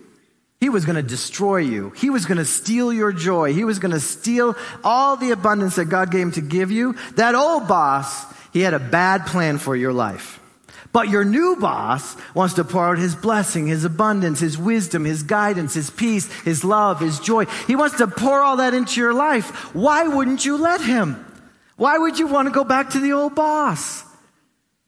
He 0.59 0.71
was 0.71 0.87
going 0.87 0.97
to 0.97 1.03
destroy 1.03 1.59
you. 1.59 1.91
He 1.91 2.09
was 2.09 2.25
going 2.25 2.39
to 2.39 2.47
steal 2.47 2.95
your 2.95 3.13
joy. 3.13 3.53
He 3.53 3.65
was 3.65 3.79
going 3.79 3.93
to 3.93 4.01
steal 4.01 4.57
all 4.83 5.17
the 5.17 5.33
abundance 5.33 5.77
that 5.77 5.87
God 5.87 6.11
gave 6.11 6.23
him 6.23 6.33
to 6.33 6.41
give 6.41 6.71
you. 6.71 6.97
That 7.17 7.35
old 7.35 7.69
boss, 7.69 8.25
he 8.55 8.61
had 8.61 8.73
a 8.73 8.79
bad 8.79 9.27
plan 9.27 9.59
for 9.59 9.77
your 9.77 9.93
life. 9.93 10.41
But 10.97 11.11
your 11.11 11.27
new 11.27 11.57
boss 11.57 12.17
wants 12.33 12.55
to 12.55 12.65
pour 12.65 12.87
out 12.87 12.97
his 12.97 13.15
blessing, 13.15 13.67
his 13.67 13.85
abundance, 13.85 14.41
his 14.41 14.57
wisdom, 14.57 15.05
his 15.05 15.25
guidance, 15.25 15.75
his 15.75 15.91
peace, 15.91 16.33
his 16.41 16.65
love, 16.65 17.01
his 17.01 17.21
joy. 17.21 17.45
He 17.67 17.77
wants 17.77 17.99
to 17.99 18.07
pour 18.07 18.41
all 18.41 18.57
that 18.57 18.73
into 18.73 18.99
your 18.99 19.13
life. 19.13 19.75
Why 19.75 20.09
wouldn't 20.09 20.47
you 20.47 20.57
let 20.57 20.81
him? 20.81 21.23
Why 21.77 21.99
would 21.99 22.19
you 22.19 22.29
want 22.29 22.49
to 22.49 22.51
go 22.51 22.65
back 22.65 22.89
to 22.93 22.99
the 22.99 23.13
old 23.13 23.35
boss? 23.35 24.05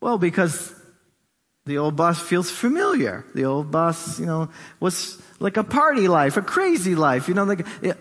Well, 0.00 0.16
because 0.16 0.74
the 1.66 1.76
old 1.76 1.94
boss 1.94 2.18
feels 2.18 2.50
familiar. 2.50 3.26
The 3.34 3.44
old 3.44 3.70
boss, 3.70 4.18
you 4.18 4.24
know, 4.24 4.48
was 4.80 5.20
like 5.40 5.58
a 5.58 5.62
party 5.62 6.08
life, 6.08 6.38
a 6.38 6.42
crazy 6.42 6.94
life, 6.94 7.28
you 7.28 7.34
know, 7.34 7.44
like, 7.44 7.66
yeah. 7.82 8.00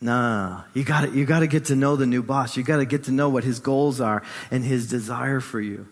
no, 0.00 0.62
you 0.72 0.84
gotta, 0.84 1.10
you 1.10 1.24
gotta 1.24 1.48
get 1.48 1.64
to 1.64 1.74
know 1.74 1.96
the 1.96 2.06
new 2.06 2.22
boss. 2.22 2.56
You 2.56 2.62
gotta 2.62 2.86
get 2.86 3.02
to 3.06 3.10
know 3.10 3.28
what 3.28 3.42
his 3.42 3.58
goals 3.58 4.00
are 4.00 4.22
and 4.52 4.62
his 4.62 4.88
desire 4.88 5.40
for 5.40 5.60
you. 5.60 5.88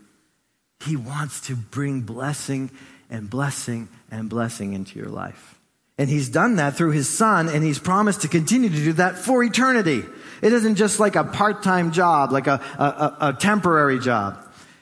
He 0.85 0.97
wants 0.97 1.41
to 1.49 1.57
bring 1.57 2.03
blessing 2.03 2.71
and 3.11 3.29
blessing 3.29 3.89
and 4.11 4.29
blessing 4.29 4.75
into 4.75 4.99
your 4.99 5.09
life. 5.09 5.59
And 5.99 6.09
he's 6.09 6.29
done 6.29 6.57
that 6.57 6.77
through 6.77 6.93
his 6.93 7.09
son, 7.09 7.49
and 7.49 7.65
he's 7.65 7.81
promised 7.81 8.23
to 8.23 8.29
continue 8.29 8.69
to 8.69 8.75
do 8.77 8.93
that 8.95 9.19
for 9.19 9.43
eternity. 9.43 10.05
It 10.41 10.53
isn't 10.53 10.77
just 10.77 11.01
like 11.01 11.17
a 11.17 11.25
part-time 11.25 11.91
job, 11.91 12.31
like 12.31 12.47
a, 12.47 12.61
a, 12.79 13.29
a 13.29 13.33
temporary 13.33 13.99
job. 13.99 14.39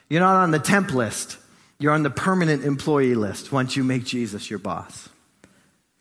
You're 0.09 0.21
not 0.21 0.43
on 0.43 0.51
the 0.51 0.59
temp 0.59 0.93
list. 0.93 1.37
You're 1.79 1.93
on 1.93 2.03
the 2.03 2.11
permanent 2.11 2.63
employee 2.63 3.15
list 3.15 3.51
once 3.51 3.75
you 3.75 3.83
make 3.83 4.03
Jesus 4.05 4.49
your 4.49 4.59
boss. 4.59 5.09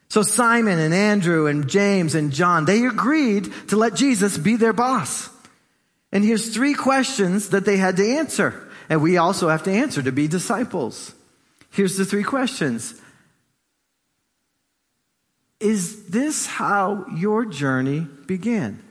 So 0.09 0.23
Simon 0.23 0.79
and 0.79 0.93
Andrew 0.93 1.47
and 1.47 1.69
James 1.69 2.15
and 2.15 2.33
John, 2.33 2.67
they 2.67 2.85
agreed 2.85 3.53
to 3.69 3.77
let 3.77 3.95
Jesus 3.95 4.37
be 4.37 4.57
their 4.57 4.73
boss. 4.73 5.31
And 6.13 6.25
here's 6.25 6.55
three 6.55 6.75
questions 6.75 7.49
that 7.51 7.65
they 7.65 7.79
had 7.79 7.97
to 7.97 8.07
answer. 8.07 8.66
And 8.89 9.03
we 9.03 9.17
also 9.17 9.49
have 9.49 9.63
to 9.65 9.73
answer 9.73 10.03
to 10.03 10.13
be 10.13 10.29
disciples. 10.29 11.15
Here's 11.71 11.97
the 11.97 12.05
three 12.05 12.23
questions. 12.23 13.01
Is 15.61 16.07
this 16.07 16.47
how 16.47 17.07
your 17.15 17.45
journey 17.45 18.07
began? 18.27 18.83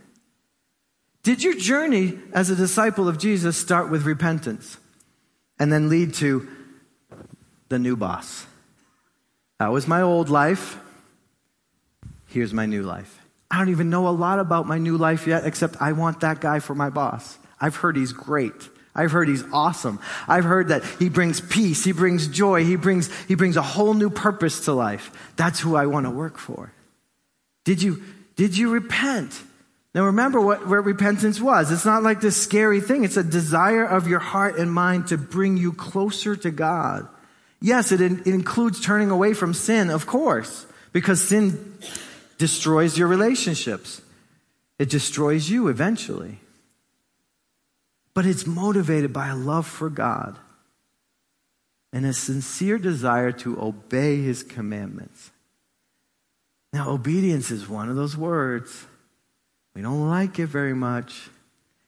Did 1.23 1.43
your 1.43 1.55
journey 1.55 2.19
as 2.33 2.49
a 2.49 2.55
disciple 2.55 3.07
of 3.07 3.17
Jesus 3.17 3.57
start 3.57 3.89
with 3.89 4.03
repentance 4.03 4.77
and 5.57 5.71
then 5.71 5.89
lead 5.89 6.13
to 6.15 6.47
the 7.69 7.79
new 7.79 7.95
boss? 7.95 8.45
That 9.59 9.71
was 9.71 9.87
my 9.87 10.01
old 10.01 10.29
life. 10.29 10.77
Here's 12.27 12.53
my 12.53 12.65
new 12.65 12.83
life. 12.83 13.21
I 13.49 13.59
don't 13.59 13.69
even 13.69 13.89
know 13.89 14.07
a 14.07 14.09
lot 14.09 14.39
about 14.39 14.67
my 14.67 14.77
new 14.77 14.97
life 14.97 15.27
yet, 15.27 15.45
except 15.45 15.81
I 15.81 15.93
want 15.93 16.19
that 16.19 16.41
guy 16.41 16.59
for 16.59 16.75
my 16.75 16.89
boss. 16.89 17.37
I've 17.61 17.77
heard 17.77 17.95
he's 17.95 18.11
great. 18.11 18.69
I've 18.95 19.11
heard 19.11 19.27
he's 19.27 19.43
awesome. 19.51 19.99
I've 20.27 20.45
heard 20.45 20.69
that 20.69 20.85
he 20.99 21.09
brings 21.09 21.41
peace, 21.41 21.83
he 21.83 21.91
brings 21.91 22.27
joy, 22.27 22.63
he 22.63 22.77
brings, 22.77 23.13
he 23.25 23.35
brings 23.35 23.57
a 23.57 23.61
whole 23.61 23.93
new 23.93 24.09
purpose 24.09 24.65
to 24.65 24.73
life. 24.73 25.11
That's 25.35 25.59
who 25.59 25.75
I 25.75 25.85
want 25.87 26.05
to 26.05 26.09
work 26.09 26.37
for. 26.37 26.71
Did 27.65 27.83
you, 27.83 28.01
did 28.37 28.57
you 28.57 28.69
repent? 28.69 29.39
Now 29.93 30.05
remember 30.05 30.39
what, 30.39 30.67
what 30.67 30.85
repentance 30.85 31.41
was. 31.41 31.71
It's 31.71 31.85
not 31.85 32.03
like 32.03 32.21
this 32.21 32.41
scary 32.41 32.79
thing. 32.79 33.03
It's 33.03 33.17
a 33.17 33.23
desire 33.23 33.85
of 33.85 34.07
your 34.07 34.19
heart 34.19 34.57
and 34.57 34.71
mind 34.71 35.07
to 35.07 35.17
bring 35.17 35.57
you 35.57 35.73
closer 35.73 36.35
to 36.37 36.51
God. 36.51 37.07
Yes, 37.61 37.91
it, 37.91 38.01
in, 38.01 38.19
it 38.19 38.27
includes 38.27 38.79
turning 38.79 39.09
away 39.09 39.33
from 39.33 39.53
sin, 39.53 39.89
of 39.89 40.05
course, 40.05 40.65
because 40.93 41.21
sin 41.21 41.77
destroys 42.37 42.97
your 42.97 43.07
relationships. 43.07 44.01
It 44.77 44.89
destroys 44.89 45.49
you 45.49 45.69
eventually. 45.69 46.39
But 48.15 48.25
it's 48.25 48.47
motivated 48.47 49.13
by 49.13 49.27
a 49.27 49.35
love 49.35 49.67
for 49.67 49.89
God 49.89 50.39
and 51.93 52.05
a 52.05 52.13
sincere 52.13 52.79
desire 52.79 53.31
to 53.33 53.61
obey 53.61 54.21
his 54.21 54.41
commandments. 54.41 55.31
Now, 56.73 56.89
obedience 56.89 57.51
is 57.51 57.69
one 57.69 57.89
of 57.89 57.95
those 57.95 58.17
words. 58.17 58.85
We 59.75 59.81
don't 59.81 60.09
like 60.09 60.39
it 60.39 60.47
very 60.47 60.73
much 60.73 61.29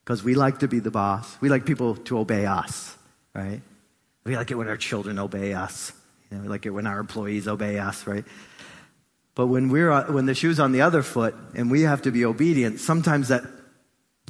because 0.03 0.23
we 0.23 0.35
like 0.35 0.59
to 0.59 0.67
be 0.67 0.79
the 0.79 0.91
boss. 0.91 1.37
We 1.41 1.49
like 1.49 1.65
people 1.65 1.95
to 1.95 2.19
obey 2.19 2.45
us, 2.45 2.95
right? 3.33 3.61
We 4.23 4.35
like 4.35 4.51
it 4.51 4.55
when 4.55 4.67
our 4.67 4.77
children 4.77 5.19
obey 5.19 5.53
us. 5.53 5.91
You 6.29 6.37
know, 6.37 6.43
we 6.43 6.49
like 6.49 6.65
it 6.65 6.71
when 6.71 6.87
our 6.87 6.99
employees 6.99 7.47
obey 7.47 7.79
us, 7.79 8.05
right? 8.05 8.25
But 9.35 9.47
when 9.47 9.69
we're, 9.69 10.11
when 10.11 10.25
the 10.25 10.35
shoe's 10.35 10.59
on 10.59 10.71
the 10.73 10.81
other 10.81 11.03
foot 11.03 11.35
and 11.53 11.71
we 11.71 11.83
have 11.83 12.01
to 12.01 12.11
be 12.11 12.25
obedient, 12.25 12.79
sometimes 12.79 13.29
that 13.29 13.43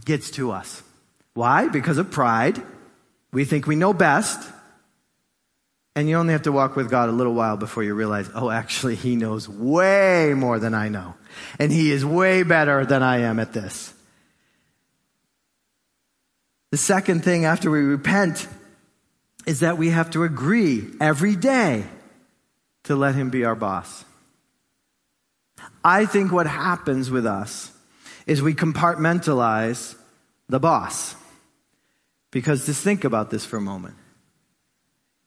gets 0.05 0.29
to 0.31 0.51
us. 0.51 0.83
Why? 1.37 1.67
Because 1.67 1.99
of 1.99 2.09
pride. 2.09 2.59
We 3.31 3.45
think 3.45 3.67
we 3.67 3.75
know 3.75 3.93
best. 3.93 4.51
And 5.95 6.09
you 6.09 6.17
only 6.17 6.33
have 6.33 6.41
to 6.43 6.51
walk 6.51 6.75
with 6.75 6.89
God 6.89 7.09
a 7.09 7.11
little 7.11 7.35
while 7.35 7.57
before 7.57 7.83
you 7.83 7.93
realize, 7.93 8.27
oh, 8.33 8.49
actually, 8.49 8.95
He 8.95 9.15
knows 9.15 9.47
way 9.47 10.33
more 10.35 10.57
than 10.57 10.73
I 10.73 10.89
know. 10.89 11.13
And 11.59 11.71
He 11.71 11.91
is 11.91 12.03
way 12.03 12.41
better 12.41 12.87
than 12.87 13.03
I 13.03 13.19
am 13.19 13.39
at 13.39 13.53
this. 13.53 13.93
The 16.71 16.77
second 16.77 17.23
thing 17.23 17.45
after 17.45 17.69
we 17.69 17.81
repent 17.81 18.47
is 19.45 19.59
that 19.59 19.77
we 19.77 19.91
have 19.91 20.09
to 20.11 20.23
agree 20.23 20.87
every 20.99 21.35
day 21.35 21.85
to 22.85 22.95
let 22.95 23.13
Him 23.13 23.29
be 23.29 23.45
our 23.45 23.53
boss. 23.53 24.05
I 25.83 26.07
think 26.07 26.31
what 26.31 26.47
happens 26.47 27.11
with 27.11 27.27
us 27.27 27.71
is 28.25 28.41
we 28.41 28.55
compartmentalize 28.55 29.93
the 30.49 30.59
boss. 30.59 31.13
Because 32.31 32.65
just 32.65 32.83
think 32.83 33.03
about 33.03 33.29
this 33.29 33.45
for 33.45 33.57
a 33.57 33.61
moment. 33.61 33.95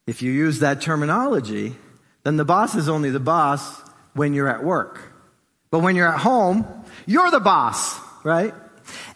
If 0.07 0.23
you 0.23 0.33
use 0.33 0.61
that 0.61 0.80
terminology, 0.80 1.76
then 2.25 2.37
the 2.37 2.45
boss 2.45 2.75
is 2.75 2.88
only 2.88 3.11
the 3.11 3.21
boss 3.21 3.80
when 4.14 4.35
you're 4.35 4.49
at 4.49 4.64
work. 4.64 5.00
But 5.71 5.80
when 5.80 5.97
you're 5.97 6.12
at 6.12 6.21
home, 6.21 6.66
you're 7.07 7.30
the 7.30 7.40
boss, 7.40 7.99
right? 8.25 8.54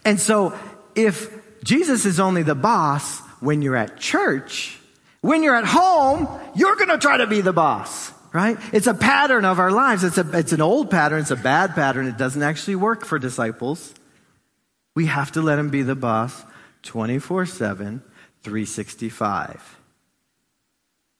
And 0.04 0.20
so 0.20 0.56
if 0.94 1.30
Jesus 1.64 2.06
is 2.06 2.20
only 2.20 2.42
the 2.42 2.54
boss 2.54 3.18
when 3.40 3.60
you're 3.60 3.76
at 3.76 3.98
church, 3.98 4.78
when 5.20 5.42
you're 5.42 5.56
at 5.56 5.64
home, 5.64 6.28
you're 6.54 6.76
going 6.76 6.90
to 6.90 6.98
try 6.98 7.16
to 7.16 7.26
be 7.26 7.40
the 7.40 7.52
boss 7.52 8.12
right? 8.34 8.58
It's 8.72 8.88
a 8.88 8.94
pattern 8.94 9.46
of 9.46 9.60
our 9.60 9.70
lives. 9.70 10.04
It's, 10.04 10.18
a, 10.18 10.28
it's 10.36 10.52
an 10.52 10.60
old 10.60 10.90
pattern. 10.90 11.20
It's 11.20 11.30
a 11.30 11.36
bad 11.36 11.76
pattern. 11.76 12.08
It 12.08 12.18
doesn't 12.18 12.42
actually 12.42 12.74
work 12.74 13.06
for 13.06 13.18
disciples. 13.18 13.94
We 14.96 15.06
have 15.06 15.32
to 15.32 15.40
let 15.40 15.58
him 15.58 15.70
be 15.70 15.82
the 15.82 15.94
boss 15.94 16.42
24 16.84 17.46
7, 17.46 18.02
365. 18.42 19.80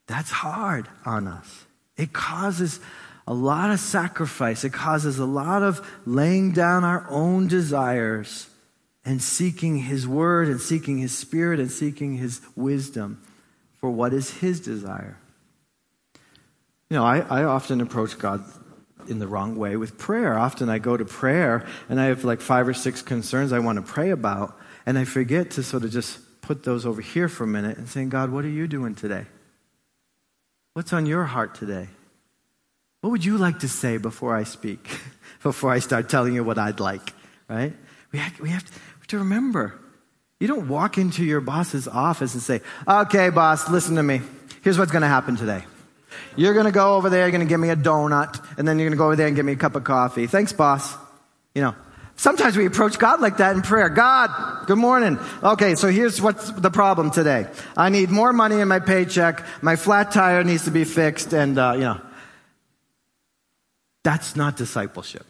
That's 0.07 0.31
hard 0.31 0.89
on 1.05 1.27
us. 1.27 1.65
It 1.97 2.13
causes 2.13 2.81
a 3.27 3.35
lot 3.35 3.71
of 3.71 3.81
sacrifice. 3.81 4.65
It 4.65 4.73
causes 4.73 5.19
a 5.19 5.25
lot 5.25 5.63
of 5.63 5.87
laying 6.05 6.53
down 6.53 6.85
our 6.85 7.07
own 7.09 7.49
desires 7.49 8.49
and 9.05 9.23
seeking 9.23 9.79
His 9.79 10.07
Word 10.07 10.49
and 10.49 10.61
seeking 10.61 10.99
His 10.99 11.17
Spirit 11.17 11.61
and 11.61 11.71
seeking 11.71 12.17
His 12.17 12.41
wisdom 12.55 13.23
for 13.81 13.91
what 13.91 14.13
is 14.13 14.31
His 14.39 14.61
desire. 14.61 15.19
You 16.91 16.99
know, 16.99 17.05
I, 17.05 17.21
I 17.21 17.45
often 17.45 17.81
approach 17.81 18.19
God 18.19 18.45
in 19.09 19.19
the 19.19 19.27
wrong 19.27 19.57
way 19.57 19.77
with 19.77 19.99
prayer. 19.99 20.39
Often 20.39 20.69
I 20.69 20.79
go 20.79 20.97
to 20.97 21.05
prayer 21.05 21.67
and 21.89 22.01
I 22.01 22.07
have 22.07 22.25
like 22.25 22.41
five 22.41 22.69
or 22.69 22.75
six 22.75 23.03
concerns 23.03 23.53
I 23.53 23.59
want 23.59 23.77
to 23.77 23.83
pray 23.83 24.11
about, 24.11 24.59
and 24.87 24.99
I 24.99 25.05
forget 25.05 25.51
to 25.53 25.63
sort 25.63 25.85
of 25.85 25.91
just 25.91 26.19
put 26.41 26.63
those 26.65 26.85
over 26.85 27.01
here 27.01 27.29
for 27.29 27.45
a 27.45 27.47
minute 27.47 27.79
and 27.79 27.89
saying, 27.89 28.11
God, 28.11 28.31
what 28.31 28.45
are 28.45 28.51
you 28.51 28.67
doing 28.67 28.95
today? 28.95 29.27
What's 30.75 30.93
on 30.93 31.07
your 31.07 31.25
heart 31.25 31.55
today? 31.55 31.89
What 33.01 33.11
would 33.11 33.25
you 33.25 33.39
like 33.39 33.61
to 33.61 33.69
say 33.69 33.97
before 33.97 34.37
I 34.37 34.45
speak? 34.45 34.89
before 35.43 35.71
I 35.71 35.79
start 35.79 36.09
telling 36.09 36.35
you 36.35 36.43
what 36.43 36.59
I'd 36.59 36.81
like, 36.81 37.13
right? 37.49 37.73
We 38.13 38.19
have, 38.19 38.41
we 38.41 38.49
have, 38.51 38.65
to, 38.65 38.73
we 38.73 38.99
have 38.99 39.07
to 39.09 39.19
remember. 39.19 39.79
You 40.41 40.49
don't 40.49 40.69
walk 40.69 40.99
into 40.99 41.25
your 41.25 41.41
boss's 41.41 41.87
office 41.87 42.35
and 42.35 42.43
say, 42.43 42.61
okay, 42.89 43.31
boss, 43.31 43.69
listen 43.69 43.97
to 43.97 44.03
me. 44.03 44.21
Here's 44.63 44.79
what's 44.79 44.91
going 44.91 45.03
to 45.03 45.09
happen 45.09 45.37
today. 45.37 45.65
You're 46.37 46.55
going 46.55 46.67
to 46.67 46.73
go 46.73 46.97
over 46.97 47.11
there, 47.11 47.23
you're 47.23 47.31
going 47.31 47.47
to 47.47 47.49
give 47.49 47.61
me 47.61 47.71
a 47.71 47.77
donut, 47.77 48.43
and 48.59 48.67
then 48.67 48.79
you're 48.79 48.89
going 48.89 48.97
to 48.97 48.99
go 48.99 49.07
over 49.07 49.17
there 49.17 49.27
and 49.27 49.37
give 49.37 49.45
me 49.45 49.53
a 49.53 49.57
cup 49.57 49.77
of 49.77 49.85
coffee. 49.85 50.27
Thanks, 50.27 50.53
boss. 50.53 50.95
You 51.55 51.63
know, 51.63 51.75
Sometimes 52.17 52.57
we 52.57 52.67
approach 52.67 52.99
God 52.99 53.21
like 53.21 53.39
that 53.39 53.57
in 53.57 53.63
prayer. 53.63 53.89
God, 53.89 54.67
good 54.67 54.79
morning. 54.79 55.19
Okay, 55.43 55.75
so 55.75 55.89
here's 55.89 56.23
what's 56.23 56.51
the 56.51 56.71
problem 56.71 57.11
today. 57.11 57.47
I 57.77 57.89
need 57.89 58.11
more 58.11 58.33
money 58.33 58.61
in 58.61 58.69
my 58.69 58.79
paycheck. 58.79 59.45
My 59.63 59.77
flat 59.77 60.13
tire 60.13 60.45
needs 60.45 60.65
to 60.65 60.71
be 60.71 60.85
fixed, 60.85 61.33
and 61.33 61.59
uh, 61.59 61.73
you 61.75 61.81
know, 61.81 62.01
that's 64.05 64.37
not 64.37 64.57
discipleship. 64.57 65.27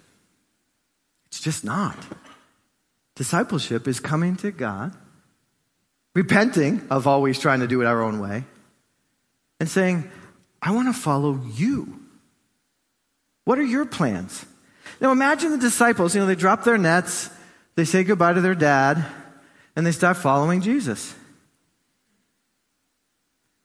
It's 1.27 1.41
just 1.41 1.65
not. 1.65 1.97
Discipleship 3.17 3.89
is 3.89 3.99
coming 3.99 4.37
to 4.37 4.51
God, 4.51 4.95
repenting 6.15 6.87
of 6.91 7.07
always 7.07 7.39
trying 7.39 7.61
to 7.61 7.67
do 7.67 7.81
it 7.81 7.87
our 7.87 8.03
own 8.03 8.21
way, 8.21 8.45
and 9.59 9.69
saying, 9.69 10.11
I 10.61 10.73
want 10.73 10.95
to 10.95 11.01
follow 11.01 11.41
you. 11.55 12.01
What 13.45 13.59
are 13.59 13.65
your 13.65 13.85
plans? 13.87 14.45
Now 15.01 15.13
imagine 15.13 15.51
the 15.51 15.59
disciples, 15.59 16.15
you 16.15 16.21
know, 16.21 16.27
they 16.27 16.35
drop 16.35 16.65
their 16.65 16.79
nets, 16.79 17.31
they 17.75 17.85
say 17.85 18.05
goodbye 18.05 18.33
to 18.33 18.41
their 18.41 18.55
dad, 18.55 19.05
and 19.77 19.87
they 19.87 19.93
start 19.93 20.17
following 20.17 20.61
Jesus. 20.61 21.15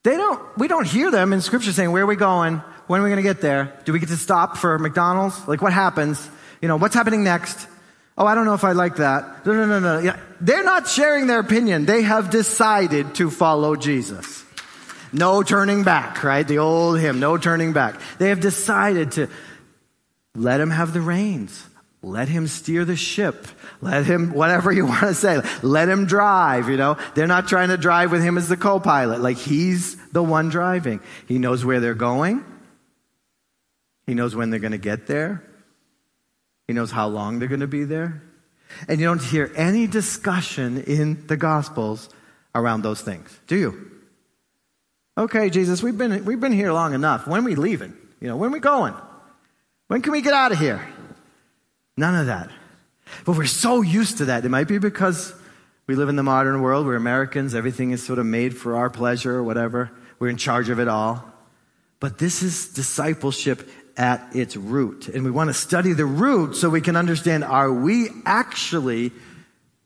They 0.03 0.17
don't, 0.17 0.57
we 0.57 0.67
don't 0.67 0.87
hear 0.87 1.11
them 1.11 1.33
in 1.33 1.41
scripture 1.41 1.71
saying, 1.71 1.91
where 1.91 2.03
are 2.03 2.07
we 2.07 2.15
going? 2.15 2.61
When 2.87 3.01
are 3.01 3.03
we 3.03 3.09
going 3.09 3.17
to 3.17 3.23
get 3.23 3.41
there? 3.41 3.79
Do 3.85 3.93
we 3.93 3.99
get 3.99 4.09
to 4.09 4.17
stop 4.17 4.57
for 4.57 4.79
McDonald's? 4.79 5.47
Like 5.47 5.61
what 5.61 5.73
happens? 5.73 6.27
You 6.61 6.67
know, 6.67 6.77
what's 6.77 6.95
happening 6.95 7.23
next? 7.23 7.67
Oh, 8.17 8.25
I 8.25 8.35
don't 8.35 8.45
know 8.45 8.53
if 8.53 8.63
I 8.63 8.71
like 8.71 8.97
that. 8.97 9.45
No, 9.45 9.53
no, 9.53 9.65
no, 9.65 9.79
no. 9.79 9.99
Yeah. 9.99 10.19
They're 10.41 10.63
not 10.63 10.87
sharing 10.87 11.27
their 11.27 11.39
opinion. 11.39 11.85
They 11.85 12.01
have 12.01 12.29
decided 12.29 13.15
to 13.15 13.29
follow 13.29 13.75
Jesus. 13.75 14.43
No 15.13 15.41
turning 15.41 15.83
back, 15.83 16.23
right? 16.23 16.47
The 16.47 16.59
old 16.59 16.99
hymn, 16.99 17.19
no 17.19 17.37
turning 17.37 17.73
back. 17.73 17.99
They 18.17 18.29
have 18.29 18.39
decided 18.39 19.13
to 19.13 19.29
let 20.39 20.61
him 20.61 20.69
have 20.69 20.93
the 20.93 21.01
reins. 21.01 21.65
Let 22.01 22.29
him 22.29 22.47
steer 22.47 22.85
the 22.85 22.95
ship. 22.95 23.45
Let 23.81 24.05
him, 24.05 24.31
whatever 24.31 24.71
you 24.71 24.85
want 24.85 25.01
to 25.01 25.13
say, 25.13 25.41
let 25.61 25.89
him 25.89 26.05
drive, 26.05 26.69
you 26.69 26.77
know. 26.77 26.97
They're 27.13 27.27
not 27.27 27.49
trying 27.49 27.69
to 27.69 27.77
drive 27.77 28.09
with 28.11 28.23
him 28.23 28.37
as 28.37 28.47
the 28.47 28.55
co-pilot. 28.55 29.19
Like 29.19 29.35
he's 29.35 29.97
the 30.11 30.23
one 30.23 30.47
driving. 30.47 31.01
He 31.27 31.39
knows 31.39 31.65
where 31.65 31.81
they're 31.81 31.93
going. 31.93 32.45
He 34.07 34.13
knows 34.13 34.33
when 34.33 34.49
they're 34.49 34.61
going 34.61 34.71
to 34.71 34.77
get 34.77 35.07
there. 35.07 35.43
He 36.67 36.73
knows 36.73 36.89
how 36.89 37.09
long 37.09 37.39
they're 37.39 37.49
going 37.49 37.59
to 37.59 37.67
be 37.67 37.83
there. 37.83 38.23
And 38.87 38.99
you 38.99 39.05
don't 39.07 39.21
hear 39.21 39.51
any 39.55 39.87
discussion 39.87 40.83
in 40.83 41.27
the 41.27 41.35
Gospels 41.35 42.09
around 42.55 42.81
those 42.81 43.01
things, 43.01 43.37
do 43.47 43.57
you? 43.57 43.91
Okay, 45.17 45.49
Jesus, 45.49 45.83
we've 45.83 45.97
been, 45.97 46.23
we've 46.23 46.39
been 46.39 46.53
here 46.53 46.71
long 46.71 46.93
enough. 46.93 47.27
When 47.27 47.41
are 47.41 47.45
we 47.45 47.55
leaving? 47.55 47.93
You 48.21 48.29
know, 48.29 48.37
when 48.37 48.51
are 48.51 48.53
we 48.53 48.59
going? 48.61 48.93
When 49.89 50.03
can 50.03 50.11
we 50.11 50.21
get 50.21 50.33
out 50.33 50.51
of 50.51 50.59
here? 50.59 50.87
None 51.97 52.15
of 52.15 52.27
that. 52.27 52.51
But 53.25 53.35
we're 53.35 53.47
so 53.47 53.81
used 53.81 54.19
to 54.19 54.25
that. 54.25 54.45
It 54.45 54.49
might 54.49 54.67
be 54.67 54.77
because 54.77 55.33
we 55.87 55.95
live 55.95 56.09
in 56.09 56.15
the 56.15 56.21
modern 56.21 56.61
world. 56.61 56.85
We're 56.85 56.95
Americans. 56.95 57.55
Everything 57.55 57.89
is 57.89 58.05
sort 58.05 58.19
of 58.19 58.27
made 58.27 58.55
for 58.55 58.75
our 58.75 58.91
pleasure 58.91 59.35
or 59.35 59.43
whatever. 59.43 59.89
We're 60.19 60.29
in 60.29 60.37
charge 60.37 60.69
of 60.69 60.79
it 60.79 60.87
all. 60.87 61.25
But 61.99 62.19
this 62.19 62.43
is 62.43 62.67
discipleship 62.67 63.67
at 63.97 64.35
its 64.35 64.55
root. 64.55 65.07
And 65.07 65.25
we 65.25 65.31
want 65.31 65.49
to 65.49 65.55
study 65.55 65.93
the 65.93 66.05
root 66.05 66.55
so 66.55 66.69
we 66.69 66.81
can 66.81 66.95
understand 66.95 67.43
are 67.43 67.73
we 67.73 68.09
actually 68.27 69.11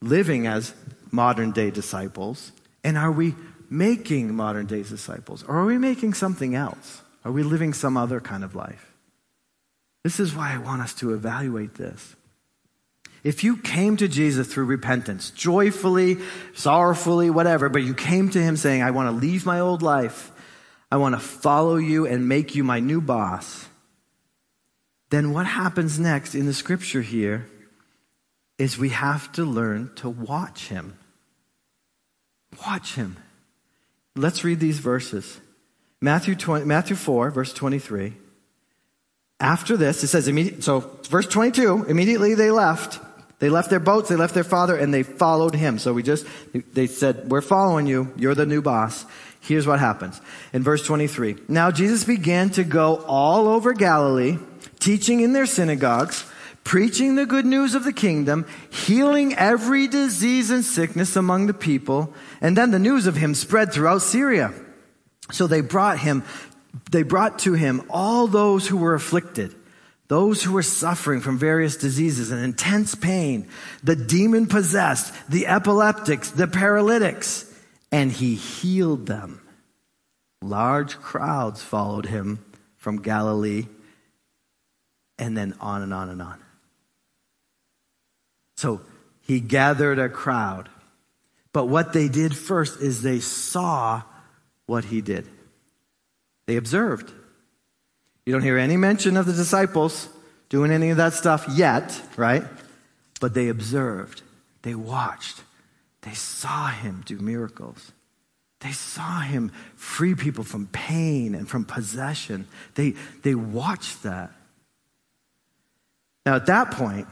living 0.01 0.47
as 0.47 0.73
modern 1.11 1.51
day 1.51 1.71
disciples? 1.71 2.51
And 2.83 2.97
are 2.97 3.11
we 3.11 3.35
making 3.69 4.35
modern 4.35 4.65
day 4.65 4.83
disciples? 4.83 5.45
Or 5.47 5.59
are 5.59 5.65
we 5.65 5.77
making 5.77 6.13
something 6.13 6.55
else? 6.55 7.01
Are 7.23 7.31
we 7.31 7.41
living 7.41 7.71
some 7.71 7.95
other 7.95 8.19
kind 8.19 8.43
of 8.43 8.53
life? 8.53 8.92
This 10.03 10.19
is 10.19 10.35
why 10.35 10.53
I 10.53 10.57
want 10.57 10.81
us 10.81 10.93
to 10.95 11.13
evaluate 11.13 11.75
this. 11.75 12.15
If 13.23 13.43
you 13.43 13.55
came 13.55 13.95
to 13.97 14.09
Jesus 14.09 14.47
through 14.47 14.65
repentance, 14.65 15.29
joyfully, 15.29 16.17
sorrowfully, 16.53 17.29
whatever, 17.29 17.69
but 17.69 17.83
you 17.83 17.93
came 17.93 18.29
to 18.29 18.41
him 18.41 18.57
saying, 18.57 18.83
I 18.83 18.91
want 18.91 19.07
to 19.07 19.25
leave 19.25 19.45
my 19.45 19.61
old 19.61 19.81
life, 19.81 20.31
I 20.91 20.97
want 20.97 21.15
to 21.15 21.21
follow 21.21 21.77
you 21.77 22.05
and 22.05 22.27
make 22.27 22.53
you 22.53 22.65
my 22.65 22.81
new 22.81 22.99
boss, 22.99 23.67
then 25.09 25.31
what 25.31 25.45
happens 25.45 25.99
next 25.99 26.35
in 26.35 26.47
the 26.47 26.53
scripture 26.53 27.01
here 27.01 27.47
is 28.57 28.77
we 28.77 28.89
have 28.89 29.31
to 29.33 29.45
learn 29.45 29.91
to 29.95 30.09
watch 30.09 30.67
him. 30.67 30.97
Watch 32.65 32.95
him. 32.95 33.17
Let's 34.15 34.43
read 34.43 34.59
these 34.59 34.79
verses. 34.79 35.39
Matthew, 36.01 36.35
20, 36.35 36.65
Matthew 36.65 36.95
4, 36.95 37.31
verse 37.31 37.53
23. 37.53 38.13
After 39.43 39.75
this, 39.75 40.01
it 40.05 40.07
says, 40.07 40.25
so 40.63 40.79
verse 41.09 41.27
22, 41.27 41.83
immediately 41.89 42.33
they 42.33 42.49
left. 42.49 42.97
They 43.39 43.49
left 43.49 43.69
their 43.69 43.81
boats, 43.81 44.07
they 44.07 44.15
left 44.15 44.33
their 44.33 44.45
father, 44.45 44.73
and 44.73 44.93
they 44.93 45.03
followed 45.03 45.53
him. 45.53 45.79
So 45.79 45.91
we 45.91 46.01
just, 46.01 46.25
they 46.71 46.87
said, 46.87 47.29
we're 47.29 47.41
following 47.41 47.85
you. 47.85 48.13
You're 48.15 48.35
the 48.35 48.45
new 48.45 48.61
boss. 48.61 49.05
Here's 49.41 49.67
what 49.67 49.81
happens. 49.81 50.21
In 50.53 50.63
verse 50.63 50.85
23. 50.85 51.35
Now 51.49 51.71
Jesus 51.71 52.05
began 52.05 52.51
to 52.51 52.63
go 52.63 53.03
all 53.05 53.49
over 53.49 53.73
Galilee, 53.73 54.37
teaching 54.79 55.19
in 55.19 55.33
their 55.33 55.45
synagogues, 55.45 56.25
preaching 56.63 57.15
the 57.15 57.25
good 57.25 57.45
news 57.45 57.75
of 57.75 57.83
the 57.83 57.91
kingdom, 57.91 58.45
healing 58.69 59.33
every 59.35 59.87
disease 59.87 60.51
and 60.51 60.63
sickness 60.63 61.17
among 61.17 61.47
the 61.47 61.53
people. 61.53 62.13
And 62.39 62.55
then 62.55 62.71
the 62.71 62.79
news 62.79 63.07
of 63.07 63.17
him 63.17 63.35
spread 63.35 63.73
throughout 63.73 64.03
Syria. 64.03 64.53
So 65.33 65.47
they 65.47 65.59
brought 65.59 65.99
him 65.99 66.23
they 66.91 67.03
brought 67.03 67.39
to 67.39 67.53
him 67.53 67.83
all 67.89 68.27
those 68.27 68.67
who 68.67 68.77
were 68.77 68.93
afflicted, 68.93 69.53
those 70.07 70.43
who 70.43 70.53
were 70.53 70.63
suffering 70.63 71.21
from 71.21 71.37
various 71.37 71.77
diseases 71.77 72.31
and 72.31 72.43
intense 72.43 72.95
pain, 72.95 73.47
the 73.83 73.95
demon 73.95 74.47
possessed, 74.47 75.13
the 75.29 75.47
epileptics, 75.47 76.31
the 76.31 76.47
paralytics, 76.47 77.51
and 77.91 78.11
he 78.11 78.35
healed 78.35 79.05
them. 79.05 79.41
Large 80.41 80.97
crowds 80.97 81.61
followed 81.61 82.05
him 82.05 82.43
from 82.75 83.01
Galilee, 83.01 83.67
and 85.17 85.37
then 85.37 85.53
on 85.61 85.83
and 85.83 85.93
on 85.93 86.09
and 86.09 86.21
on. 86.21 86.39
So 88.57 88.81
he 89.21 89.39
gathered 89.39 89.99
a 89.99 90.09
crowd. 90.09 90.69
But 91.53 91.67
what 91.67 91.93
they 91.93 92.09
did 92.09 92.35
first 92.35 92.81
is 92.81 93.01
they 93.01 93.19
saw 93.19 94.01
what 94.65 94.85
he 94.85 95.01
did. 95.01 95.27
They 96.45 96.57
observed. 96.57 97.11
You 98.25 98.33
don't 98.33 98.41
hear 98.41 98.57
any 98.57 98.77
mention 98.77 99.17
of 99.17 99.25
the 99.25 99.33
disciples 99.33 100.07
doing 100.49 100.71
any 100.71 100.89
of 100.89 100.97
that 100.97 101.13
stuff 101.13 101.45
yet, 101.49 101.99
right? 102.15 102.43
But 103.19 103.33
they 103.33 103.49
observed. 103.49 104.21
They 104.61 104.75
watched. 104.75 105.41
They 106.01 106.13
saw 106.13 106.67
him 106.67 107.03
do 107.05 107.17
miracles. 107.17 107.91
They 108.59 108.71
saw 108.71 109.19
him 109.19 109.51
free 109.75 110.15
people 110.15 110.43
from 110.43 110.67
pain 110.67 111.35
and 111.35 111.49
from 111.49 111.65
possession. 111.65 112.47
They, 112.75 112.95
they 113.23 113.35
watched 113.35 114.03
that. 114.03 114.31
Now, 116.25 116.35
at 116.35 116.45
that 116.45 116.71
point, 116.71 117.07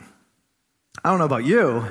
I 1.03 1.09
don't 1.09 1.19
know 1.19 1.25
about 1.25 1.43
you, 1.43 1.85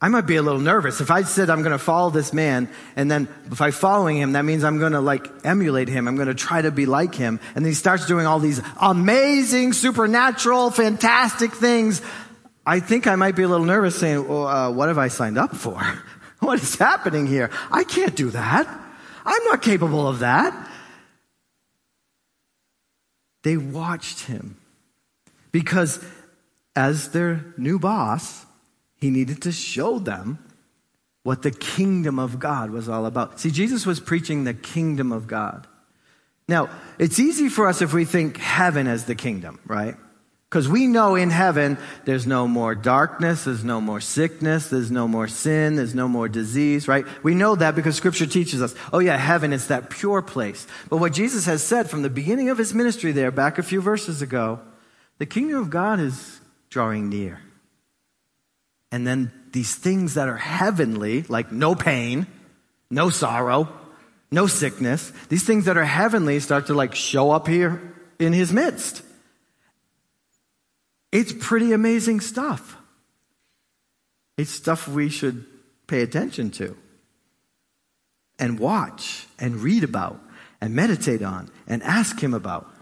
I 0.00 0.08
might 0.08 0.26
be 0.26 0.36
a 0.36 0.42
little 0.42 0.60
nervous. 0.60 1.00
If 1.00 1.10
I 1.10 1.22
said 1.22 1.50
I'm 1.50 1.62
going 1.62 1.72
to 1.72 1.78
follow 1.78 2.10
this 2.10 2.32
man, 2.32 2.68
and 2.94 3.10
then 3.10 3.28
if 3.50 3.60
I'm 3.60 3.72
following 3.72 4.16
him, 4.16 4.32
that 4.32 4.44
means 4.44 4.62
I'm 4.62 4.78
going 4.78 4.92
to 4.92 5.00
like 5.00 5.28
emulate 5.44 5.88
him. 5.88 6.06
I'm 6.06 6.14
going 6.14 6.28
to 6.28 6.34
try 6.34 6.62
to 6.62 6.70
be 6.70 6.86
like 6.86 7.16
him. 7.16 7.40
And 7.56 7.64
then 7.64 7.70
he 7.70 7.74
starts 7.74 8.06
doing 8.06 8.24
all 8.24 8.38
these 8.38 8.60
amazing, 8.80 9.72
supernatural, 9.72 10.70
fantastic 10.70 11.52
things. 11.52 12.00
I 12.64 12.78
think 12.78 13.08
I 13.08 13.16
might 13.16 13.34
be 13.34 13.42
a 13.42 13.48
little 13.48 13.66
nervous 13.66 13.98
saying, 13.98 14.28
well, 14.28 14.46
uh, 14.46 14.70
what 14.70 14.88
have 14.88 14.98
I 14.98 15.08
signed 15.08 15.36
up 15.36 15.56
for? 15.56 15.80
what 16.38 16.62
is 16.62 16.76
happening 16.76 17.26
here? 17.26 17.50
I 17.72 17.82
can't 17.82 18.14
do 18.14 18.30
that. 18.30 18.68
I'm 19.26 19.44
not 19.44 19.62
capable 19.62 20.06
of 20.06 20.20
that. 20.20 20.70
They 23.42 23.56
watched 23.56 24.20
him 24.20 24.58
because 25.50 26.04
as 26.76 27.10
their 27.10 27.52
new 27.56 27.78
boss, 27.78 28.46
he 28.98 29.10
needed 29.10 29.42
to 29.42 29.52
show 29.52 29.98
them 29.98 30.38
what 31.22 31.42
the 31.42 31.50
kingdom 31.50 32.18
of 32.18 32.38
God 32.38 32.70
was 32.70 32.88
all 32.88 33.06
about. 33.06 33.40
See, 33.40 33.50
Jesus 33.50 33.86
was 33.86 34.00
preaching 34.00 34.44
the 34.44 34.54
kingdom 34.54 35.12
of 35.12 35.26
God. 35.26 35.66
Now, 36.48 36.70
it's 36.98 37.18
easy 37.18 37.48
for 37.48 37.66
us 37.68 37.82
if 37.82 37.92
we 37.92 38.04
think 38.04 38.38
heaven 38.38 38.86
as 38.86 39.04
the 39.04 39.14
kingdom, 39.14 39.60
right? 39.66 39.94
Because 40.48 40.66
we 40.66 40.86
know 40.86 41.14
in 41.14 41.28
heaven 41.28 41.76
there's 42.06 42.26
no 42.26 42.48
more 42.48 42.74
darkness, 42.74 43.44
there's 43.44 43.64
no 43.64 43.82
more 43.82 44.00
sickness, 44.00 44.70
there's 44.70 44.90
no 44.90 45.06
more 45.06 45.28
sin, 45.28 45.76
there's 45.76 45.94
no 45.94 46.08
more 46.08 46.26
disease, 46.26 46.88
right? 46.88 47.04
We 47.22 47.34
know 47.34 47.54
that 47.54 47.74
because 47.74 47.96
scripture 47.96 48.26
teaches 48.26 48.62
us, 48.62 48.74
oh 48.90 48.98
yeah, 48.98 49.18
heaven 49.18 49.52
is 49.52 49.68
that 49.68 49.90
pure 49.90 50.22
place. 50.22 50.66
But 50.88 50.96
what 50.96 51.12
Jesus 51.12 51.44
has 51.44 51.62
said 51.62 51.90
from 51.90 52.00
the 52.00 52.08
beginning 52.08 52.48
of 52.48 52.56
his 52.56 52.72
ministry 52.72 53.12
there, 53.12 53.30
back 53.30 53.58
a 53.58 53.62
few 53.62 53.82
verses 53.82 54.22
ago, 54.22 54.60
the 55.18 55.26
kingdom 55.26 55.58
of 55.58 55.68
God 55.68 56.00
is 56.00 56.40
drawing 56.70 57.10
near. 57.10 57.42
And 58.90 59.06
then 59.06 59.32
these 59.52 59.74
things 59.74 60.14
that 60.14 60.28
are 60.28 60.36
heavenly, 60.36 61.22
like 61.24 61.52
no 61.52 61.74
pain, 61.74 62.26
no 62.90 63.10
sorrow, 63.10 63.68
no 64.30 64.46
sickness, 64.46 65.12
these 65.28 65.44
things 65.44 65.66
that 65.66 65.76
are 65.76 65.84
heavenly 65.84 66.40
start 66.40 66.66
to 66.66 66.74
like 66.74 66.94
show 66.94 67.30
up 67.30 67.46
here 67.46 67.94
in 68.18 68.32
his 68.32 68.52
midst. 68.52 69.02
It's 71.12 71.32
pretty 71.32 71.72
amazing 71.72 72.20
stuff. 72.20 72.76
It's 74.36 74.50
stuff 74.50 74.86
we 74.86 75.08
should 75.08 75.44
pay 75.86 76.02
attention 76.02 76.50
to 76.52 76.76
and 78.38 78.58
watch 78.58 79.26
and 79.38 79.56
read 79.56 79.84
about 79.84 80.20
and 80.60 80.74
meditate 80.74 81.22
on 81.22 81.50
and 81.66 81.82
ask 81.82 82.20
Him 82.20 82.34
about 82.34 82.72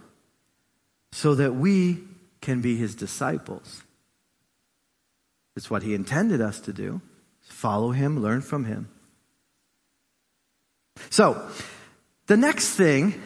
so 1.12 1.34
that 1.34 1.54
we 1.54 2.02
can 2.40 2.60
be 2.60 2.76
His 2.76 2.94
disciples. 2.94 3.82
It's 5.56 5.70
what 5.70 5.82
He 5.82 5.94
intended 5.94 6.40
us 6.40 6.60
to 6.60 6.72
do 6.72 7.00
follow 7.40 7.90
Him, 7.92 8.20
learn 8.20 8.42
from 8.42 8.64
Him. 8.64 8.88
So, 11.10 11.48
the 12.26 12.36
next 12.36 12.74
thing 12.74 13.20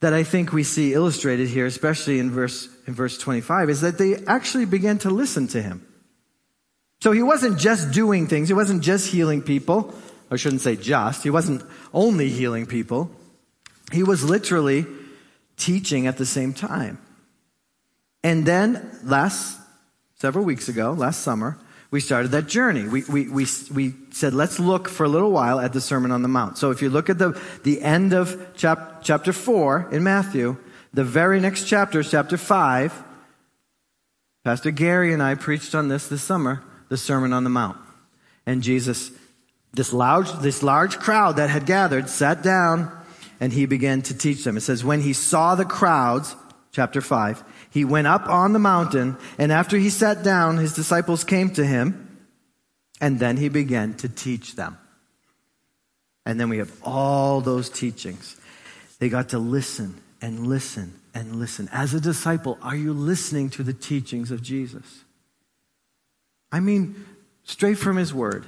that 0.00 0.14
I 0.14 0.22
think 0.22 0.52
we 0.52 0.64
see 0.64 0.94
illustrated 0.94 1.48
here, 1.48 1.66
especially 1.66 2.18
in 2.18 2.30
verse, 2.30 2.68
in 2.86 2.94
verse 2.94 3.18
25, 3.18 3.70
is 3.70 3.80
that 3.82 3.98
they 3.98 4.16
actually 4.26 4.64
began 4.64 4.98
to 4.98 5.10
listen 5.10 5.46
to 5.48 5.62
him. 5.62 5.86
So 7.02 7.12
he 7.12 7.22
wasn't 7.22 7.58
just 7.58 7.92
doing 7.92 8.26
things. 8.26 8.48
He 8.48 8.54
wasn't 8.54 8.82
just 8.82 9.10
healing 9.10 9.42
people. 9.42 9.94
I 10.30 10.36
shouldn't 10.36 10.62
say 10.62 10.76
just. 10.76 11.22
He 11.22 11.30
wasn't 11.30 11.62
only 11.92 12.30
healing 12.30 12.66
people. 12.66 13.10
He 13.92 14.02
was 14.02 14.24
literally 14.24 14.86
teaching 15.56 16.06
at 16.06 16.16
the 16.16 16.26
same 16.26 16.54
time. 16.54 16.98
And 18.22 18.46
then 18.46 18.98
last, 19.02 19.58
several 20.20 20.44
weeks 20.44 20.68
ago, 20.68 20.92
last 20.92 21.22
summer, 21.22 21.56
we 21.90 21.98
started 21.98 22.30
that 22.32 22.46
journey. 22.46 22.86
We, 22.86 23.04
we, 23.04 23.28
we, 23.28 23.46
we 23.72 23.94
said, 24.10 24.34
let's 24.34 24.60
look 24.60 24.86
for 24.86 25.04
a 25.04 25.08
little 25.08 25.32
while 25.32 25.58
at 25.58 25.72
the 25.72 25.80
Sermon 25.80 26.12
on 26.12 26.20
the 26.20 26.28
Mount. 26.28 26.58
So 26.58 26.70
if 26.70 26.82
you 26.82 26.90
look 26.90 27.08
at 27.08 27.18
the, 27.18 27.40
the 27.64 27.80
end 27.80 28.12
of 28.12 28.54
chap, 28.54 29.00
chapter 29.02 29.32
4 29.32 29.88
in 29.90 30.04
Matthew, 30.04 30.58
the 30.92 31.04
very 31.04 31.40
next 31.40 31.64
chapter, 31.64 32.02
chapter 32.02 32.36
5, 32.36 33.02
Pastor 34.44 34.70
Gary 34.70 35.14
and 35.14 35.22
I 35.22 35.34
preached 35.36 35.74
on 35.74 35.88
this 35.88 36.06
this 36.06 36.22
summer, 36.22 36.62
the 36.90 36.98
Sermon 36.98 37.32
on 37.32 37.44
the 37.44 37.50
Mount. 37.50 37.78
And 38.44 38.62
Jesus, 38.62 39.10
this 39.72 39.92
large, 39.92 40.30
this 40.40 40.62
large 40.62 40.98
crowd 40.98 41.36
that 41.36 41.48
had 41.48 41.64
gathered, 41.64 42.10
sat 42.10 42.42
down 42.42 42.92
and 43.40 43.54
he 43.54 43.64
began 43.64 44.02
to 44.02 44.16
teach 44.16 44.44
them. 44.44 44.58
It 44.58 44.60
says, 44.60 44.84
when 44.84 45.00
he 45.00 45.14
saw 45.14 45.54
the 45.54 45.64
crowds, 45.64 46.36
chapter 46.72 47.00
5, 47.00 47.42
he 47.70 47.84
went 47.84 48.06
up 48.06 48.28
on 48.28 48.52
the 48.52 48.58
mountain, 48.58 49.16
and 49.38 49.52
after 49.52 49.76
he 49.76 49.90
sat 49.90 50.22
down, 50.22 50.58
his 50.58 50.74
disciples 50.74 51.24
came 51.24 51.50
to 51.50 51.64
him, 51.64 52.26
and 53.00 53.18
then 53.18 53.36
he 53.36 53.48
began 53.48 53.94
to 53.94 54.08
teach 54.08 54.56
them. 54.56 54.76
And 56.26 56.38
then 56.38 56.48
we 56.48 56.58
have 56.58 56.72
all 56.82 57.40
those 57.40 57.70
teachings. 57.70 58.36
They 58.98 59.08
got 59.08 59.30
to 59.30 59.38
listen 59.38 60.00
and 60.20 60.46
listen 60.46 60.94
and 61.14 61.36
listen. 61.36 61.68
As 61.72 61.94
a 61.94 62.00
disciple, 62.00 62.58
are 62.60 62.76
you 62.76 62.92
listening 62.92 63.50
to 63.50 63.62
the 63.62 63.72
teachings 63.72 64.30
of 64.30 64.42
Jesus? 64.42 65.04
I 66.52 66.60
mean, 66.60 67.06
straight 67.44 67.78
from 67.78 67.96
his 67.96 68.12
word. 68.12 68.44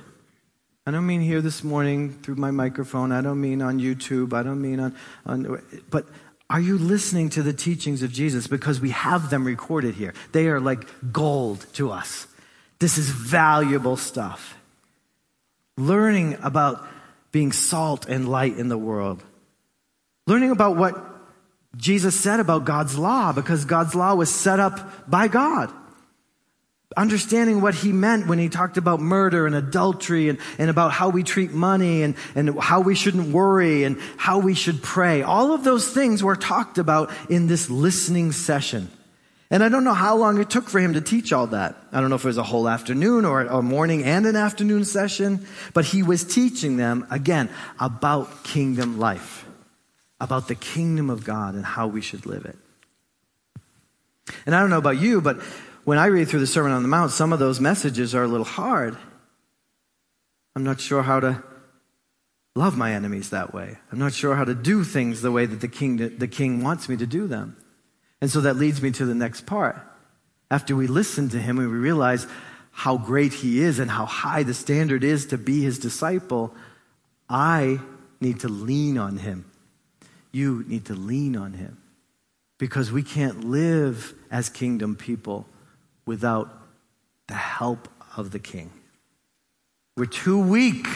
I 0.84 0.90
don't 0.90 1.06
mean 1.06 1.20
here 1.20 1.40
this 1.40 1.62
morning 1.62 2.18
through 2.22 2.34
my 2.34 2.50
microphone. 2.50 3.12
I 3.12 3.20
don't 3.20 3.40
mean 3.40 3.62
on 3.62 3.78
YouTube. 3.78 4.32
I 4.32 4.42
don't 4.42 4.60
mean 4.60 4.80
on, 4.80 4.96
on 5.24 5.62
but 5.88 6.06
are 6.52 6.60
you 6.60 6.76
listening 6.76 7.30
to 7.30 7.42
the 7.42 7.54
teachings 7.54 8.02
of 8.02 8.12
Jesus? 8.12 8.46
Because 8.46 8.78
we 8.78 8.90
have 8.90 9.30
them 9.30 9.46
recorded 9.46 9.94
here. 9.94 10.12
They 10.32 10.48
are 10.48 10.60
like 10.60 10.86
gold 11.10 11.64
to 11.74 11.90
us. 11.90 12.26
This 12.78 12.98
is 12.98 13.08
valuable 13.08 13.96
stuff. 13.96 14.54
Learning 15.78 16.36
about 16.42 16.86
being 17.30 17.52
salt 17.52 18.06
and 18.06 18.28
light 18.28 18.58
in 18.58 18.68
the 18.68 18.76
world. 18.76 19.22
Learning 20.26 20.50
about 20.50 20.76
what 20.76 20.94
Jesus 21.74 22.20
said 22.20 22.38
about 22.38 22.66
God's 22.66 22.98
law, 22.98 23.32
because 23.32 23.64
God's 23.64 23.94
law 23.94 24.14
was 24.14 24.28
set 24.28 24.60
up 24.60 25.08
by 25.10 25.28
God 25.28 25.72
understanding 26.96 27.60
what 27.60 27.74
he 27.74 27.92
meant 27.92 28.26
when 28.26 28.38
he 28.38 28.48
talked 28.48 28.76
about 28.76 29.00
murder 29.00 29.46
and 29.46 29.54
adultery 29.54 30.28
and, 30.28 30.38
and 30.58 30.70
about 30.70 30.92
how 30.92 31.08
we 31.08 31.22
treat 31.22 31.52
money 31.52 32.02
and, 32.02 32.14
and 32.34 32.58
how 32.58 32.80
we 32.80 32.94
shouldn't 32.94 33.28
worry 33.28 33.84
and 33.84 34.00
how 34.16 34.38
we 34.38 34.54
should 34.54 34.82
pray. 34.82 35.22
All 35.22 35.52
of 35.52 35.64
those 35.64 35.88
things 35.88 36.22
were 36.22 36.36
talked 36.36 36.78
about 36.78 37.10
in 37.28 37.46
this 37.46 37.70
listening 37.70 38.32
session. 38.32 38.90
And 39.50 39.62
I 39.62 39.68
don't 39.68 39.84
know 39.84 39.92
how 39.92 40.16
long 40.16 40.40
it 40.40 40.48
took 40.48 40.68
for 40.68 40.80
him 40.80 40.94
to 40.94 41.02
teach 41.02 41.30
all 41.30 41.48
that. 41.48 41.76
I 41.92 42.00
don't 42.00 42.08
know 42.08 42.16
if 42.16 42.24
it 42.24 42.28
was 42.28 42.38
a 42.38 42.42
whole 42.42 42.66
afternoon 42.66 43.26
or 43.26 43.42
a 43.42 43.60
morning 43.60 44.02
and 44.02 44.24
an 44.24 44.34
afternoon 44.34 44.86
session, 44.86 45.46
but 45.74 45.84
he 45.84 46.02
was 46.02 46.24
teaching 46.24 46.78
them 46.78 47.06
again 47.10 47.50
about 47.78 48.44
kingdom 48.44 48.98
life, 48.98 49.44
about 50.18 50.48
the 50.48 50.54
kingdom 50.54 51.10
of 51.10 51.24
God 51.24 51.54
and 51.54 51.66
how 51.66 51.86
we 51.86 52.00
should 52.00 52.24
live 52.24 52.46
it. 52.46 52.56
And 54.46 54.54
I 54.54 54.60
don't 54.60 54.70
know 54.70 54.78
about 54.78 54.98
you, 54.98 55.20
but 55.20 55.40
when 55.84 55.98
I 55.98 56.06
read 56.06 56.28
through 56.28 56.40
the 56.40 56.46
Sermon 56.46 56.72
on 56.72 56.82
the 56.82 56.88
Mount, 56.88 57.10
some 57.10 57.32
of 57.32 57.38
those 57.38 57.60
messages 57.60 58.14
are 58.14 58.22
a 58.22 58.28
little 58.28 58.46
hard. 58.46 58.96
I'm 60.54 60.64
not 60.64 60.80
sure 60.80 61.02
how 61.02 61.20
to 61.20 61.42
love 62.54 62.76
my 62.76 62.92
enemies 62.92 63.30
that 63.30 63.54
way. 63.54 63.78
I'm 63.90 63.98
not 63.98 64.12
sure 64.12 64.36
how 64.36 64.44
to 64.44 64.54
do 64.54 64.84
things 64.84 65.22
the 65.22 65.32
way 65.32 65.46
that 65.46 65.60
the 65.60 65.68
king, 65.68 65.96
the 66.18 66.28
king 66.28 66.62
wants 66.62 66.88
me 66.88 66.96
to 66.98 67.06
do 67.06 67.26
them. 67.26 67.56
And 68.20 68.30
so 68.30 68.42
that 68.42 68.56
leads 68.56 68.82
me 68.82 68.90
to 68.92 69.06
the 69.06 69.14
next 69.14 69.46
part. 69.46 69.80
After 70.50 70.76
we 70.76 70.86
listen 70.86 71.30
to 71.30 71.38
him 71.38 71.58
and 71.58 71.70
we 71.70 71.78
realize 71.78 72.26
how 72.70 72.98
great 72.98 73.32
he 73.32 73.60
is 73.60 73.78
and 73.78 73.90
how 73.90 74.04
high 74.04 74.42
the 74.42 74.54
standard 74.54 75.02
is 75.02 75.26
to 75.26 75.38
be 75.38 75.62
his 75.62 75.78
disciple, 75.78 76.54
I 77.28 77.80
need 78.20 78.40
to 78.40 78.48
lean 78.48 78.98
on 78.98 79.16
him. 79.16 79.46
You 80.30 80.64
need 80.68 80.86
to 80.86 80.94
lean 80.94 81.36
on 81.36 81.54
him 81.54 81.78
because 82.58 82.92
we 82.92 83.02
can't 83.02 83.44
live 83.44 84.14
as 84.30 84.48
kingdom 84.48 84.94
people 84.94 85.46
without 86.06 86.50
the 87.28 87.34
help 87.34 87.88
of 88.16 88.30
the 88.30 88.38
king. 88.38 88.70
We're 89.96 90.06
too 90.06 90.38
weak. 90.38 90.86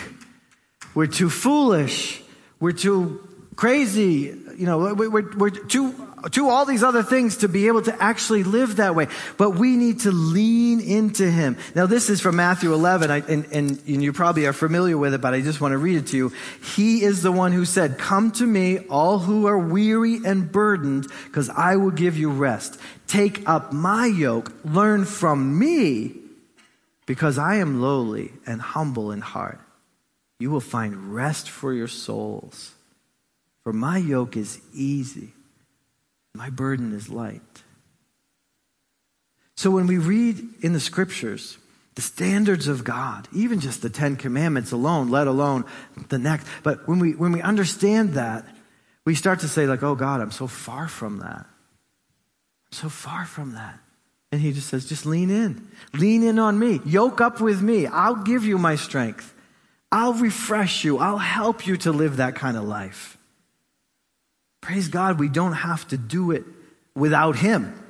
We're 0.94 1.06
too 1.06 1.30
foolish. 1.30 2.22
We're 2.60 2.72
too 2.72 3.26
crazy. 3.56 4.34
You 4.56 4.66
know, 4.66 4.94
we're, 4.94 5.34
we're 5.36 5.50
too, 5.50 5.94
too 6.30 6.48
all 6.48 6.64
these 6.64 6.82
other 6.82 7.02
things 7.02 7.38
to 7.38 7.48
be 7.48 7.66
able 7.66 7.82
to 7.82 8.02
actually 8.02 8.44
live 8.44 8.76
that 8.76 8.94
way. 8.94 9.08
But 9.36 9.52
we 9.52 9.76
need 9.76 10.00
to 10.00 10.12
lean 10.12 10.80
into 10.80 11.30
him. 11.30 11.56
Now, 11.74 11.86
this 11.86 12.08
is 12.08 12.20
from 12.20 12.36
Matthew 12.36 12.72
11, 12.72 13.10
I, 13.10 13.16
and, 13.16 13.46
and, 13.46 13.70
and 13.86 14.02
you 14.02 14.12
probably 14.12 14.46
are 14.46 14.52
familiar 14.52 14.96
with 14.96 15.14
it, 15.14 15.20
but 15.20 15.34
I 15.34 15.40
just 15.40 15.60
want 15.60 15.72
to 15.72 15.78
read 15.78 15.96
it 15.96 16.06
to 16.08 16.16
you. 16.16 16.32
He 16.76 17.02
is 17.02 17.22
the 17.22 17.32
one 17.32 17.52
who 17.52 17.64
said, 17.64 17.98
Come 17.98 18.30
to 18.32 18.46
me, 18.46 18.80
all 18.90 19.18
who 19.18 19.46
are 19.46 19.58
weary 19.58 20.20
and 20.24 20.52
burdened, 20.52 21.06
because 21.26 21.48
I 21.50 21.76
will 21.76 21.90
give 21.90 22.16
you 22.16 22.30
rest. 22.30 22.78
Take 23.06 23.48
up 23.48 23.72
my 23.72 24.06
yoke, 24.06 24.52
learn 24.64 25.04
from 25.04 25.58
me, 25.58 26.14
because 27.06 27.38
I 27.38 27.56
am 27.56 27.80
lowly 27.80 28.32
and 28.46 28.60
humble 28.60 29.12
in 29.12 29.20
heart. 29.20 29.60
You 30.38 30.50
will 30.50 30.60
find 30.60 31.14
rest 31.14 31.48
for 31.48 31.72
your 31.72 31.88
souls. 31.88 32.75
For 33.66 33.72
my 33.72 33.98
yoke 33.98 34.36
is 34.36 34.60
easy, 34.72 35.32
my 36.34 36.50
burden 36.50 36.92
is 36.92 37.08
light. 37.08 37.42
So 39.56 39.72
when 39.72 39.88
we 39.88 39.98
read 39.98 40.38
in 40.60 40.72
the 40.72 40.78
scriptures, 40.78 41.58
the 41.96 42.02
standards 42.02 42.68
of 42.68 42.84
God, 42.84 43.26
even 43.32 43.58
just 43.58 43.82
the 43.82 43.90
Ten 43.90 44.14
Commandments 44.14 44.70
alone, 44.70 45.08
let 45.08 45.26
alone 45.26 45.64
the 46.10 46.18
next, 46.18 46.46
but 46.62 46.86
when 46.86 47.00
we, 47.00 47.16
when 47.16 47.32
we 47.32 47.42
understand 47.42 48.14
that, 48.14 48.46
we 49.04 49.16
start 49.16 49.40
to 49.40 49.48
say 49.48 49.66
like, 49.66 49.82
oh 49.82 49.96
God, 49.96 50.20
I'm 50.20 50.30
so 50.30 50.46
far 50.46 50.86
from 50.86 51.18
that 51.18 51.46
so 52.76 52.88
far 52.88 53.24
from 53.24 53.52
that. 53.52 53.78
And 54.32 54.40
he 54.40 54.52
just 54.52 54.68
says, 54.68 54.86
just 54.86 55.06
lean 55.06 55.30
in. 55.30 55.68
Lean 55.94 56.22
in 56.22 56.38
on 56.38 56.58
me. 56.58 56.80
Yoke 56.84 57.20
up 57.20 57.40
with 57.40 57.62
me. 57.62 57.86
I'll 57.86 58.22
give 58.22 58.44
you 58.44 58.58
my 58.58 58.76
strength. 58.76 59.32
I'll 59.90 60.14
refresh 60.14 60.84
you. 60.84 60.98
I'll 60.98 61.18
help 61.18 61.66
you 61.66 61.76
to 61.78 61.92
live 61.92 62.18
that 62.18 62.34
kind 62.34 62.56
of 62.56 62.64
life. 62.64 63.15
Praise 64.60 64.88
God, 64.88 65.18
we 65.18 65.28
don't 65.28 65.52
have 65.52 65.86
to 65.88 65.96
do 65.96 66.30
it 66.30 66.44
without 66.94 67.36
him. 67.36 67.82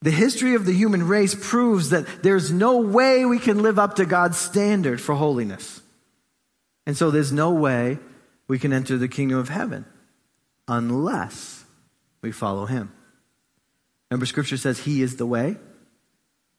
The 0.00 0.10
history 0.10 0.54
of 0.54 0.64
the 0.64 0.72
human 0.72 1.08
race 1.08 1.34
proves 1.34 1.90
that 1.90 2.22
there's 2.22 2.52
no 2.52 2.78
way 2.78 3.24
we 3.24 3.38
can 3.38 3.62
live 3.62 3.78
up 3.78 3.96
to 3.96 4.06
God's 4.06 4.38
standard 4.38 5.00
for 5.00 5.14
holiness. 5.14 5.82
And 6.86 6.96
so 6.96 7.10
there's 7.10 7.32
no 7.32 7.50
way 7.50 7.98
we 8.46 8.58
can 8.58 8.72
enter 8.72 8.96
the 8.96 9.08
kingdom 9.08 9.38
of 9.38 9.48
heaven 9.48 9.84
unless 10.68 11.64
we 12.22 12.32
follow 12.32 12.66
him. 12.66 12.92
Remember, 14.10 14.26
scripture 14.26 14.56
says 14.56 14.78
he 14.78 15.02
is 15.02 15.16
the 15.16 15.26
way. 15.26 15.56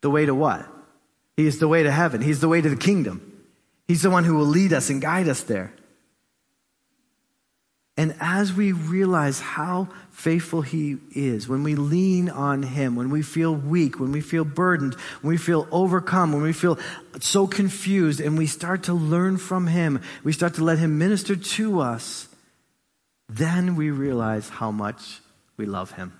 The 0.01 0.09
way 0.09 0.25
to 0.25 0.35
what? 0.35 0.67
He 1.35 1.47
is 1.47 1.59
the 1.59 1.67
way 1.67 1.83
to 1.83 1.91
heaven. 1.91 2.21
He's 2.21 2.41
the 2.41 2.49
way 2.49 2.61
to 2.61 2.69
the 2.69 2.75
kingdom. 2.75 3.45
He's 3.87 4.01
the 4.01 4.09
one 4.09 4.23
who 4.23 4.35
will 4.35 4.45
lead 4.45 4.73
us 4.73 4.89
and 4.89 5.01
guide 5.01 5.27
us 5.27 5.41
there. 5.43 5.73
And 7.99 8.15
as 8.21 8.53
we 8.53 8.71
realize 8.71 9.41
how 9.41 9.89
faithful 10.11 10.61
He 10.61 10.97
is, 11.11 11.49
when 11.49 11.63
we 11.63 11.75
lean 11.75 12.29
on 12.29 12.63
Him, 12.63 12.95
when 12.95 13.09
we 13.09 13.21
feel 13.21 13.53
weak, 13.53 13.99
when 13.99 14.13
we 14.13 14.21
feel 14.21 14.45
burdened, 14.45 14.93
when 15.21 15.31
we 15.31 15.37
feel 15.37 15.67
overcome, 15.69 16.31
when 16.31 16.41
we 16.41 16.53
feel 16.53 16.79
so 17.19 17.45
confused, 17.45 18.21
and 18.21 18.37
we 18.37 18.47
start 18.47 18.83
to 18.83 18.93
learn 18.93 19.37
from 19.37 19.67
Him, 19.67 20.01
we 20.23 20.31
start 20.31 20.53
to 20.53 20.63
let 20.63 20.79
Him 20.79 20.97
minister 20.97 21.35
to 21.35 21.81
us, 21.81 22.29
then 23.27 23.75
we 23.75 23.91
realize 23.91 24.47
how 24.47 24.71
much 24.71 25.19
we 25.57 25.65
love 25.65 25.91
Him 25.91 26.13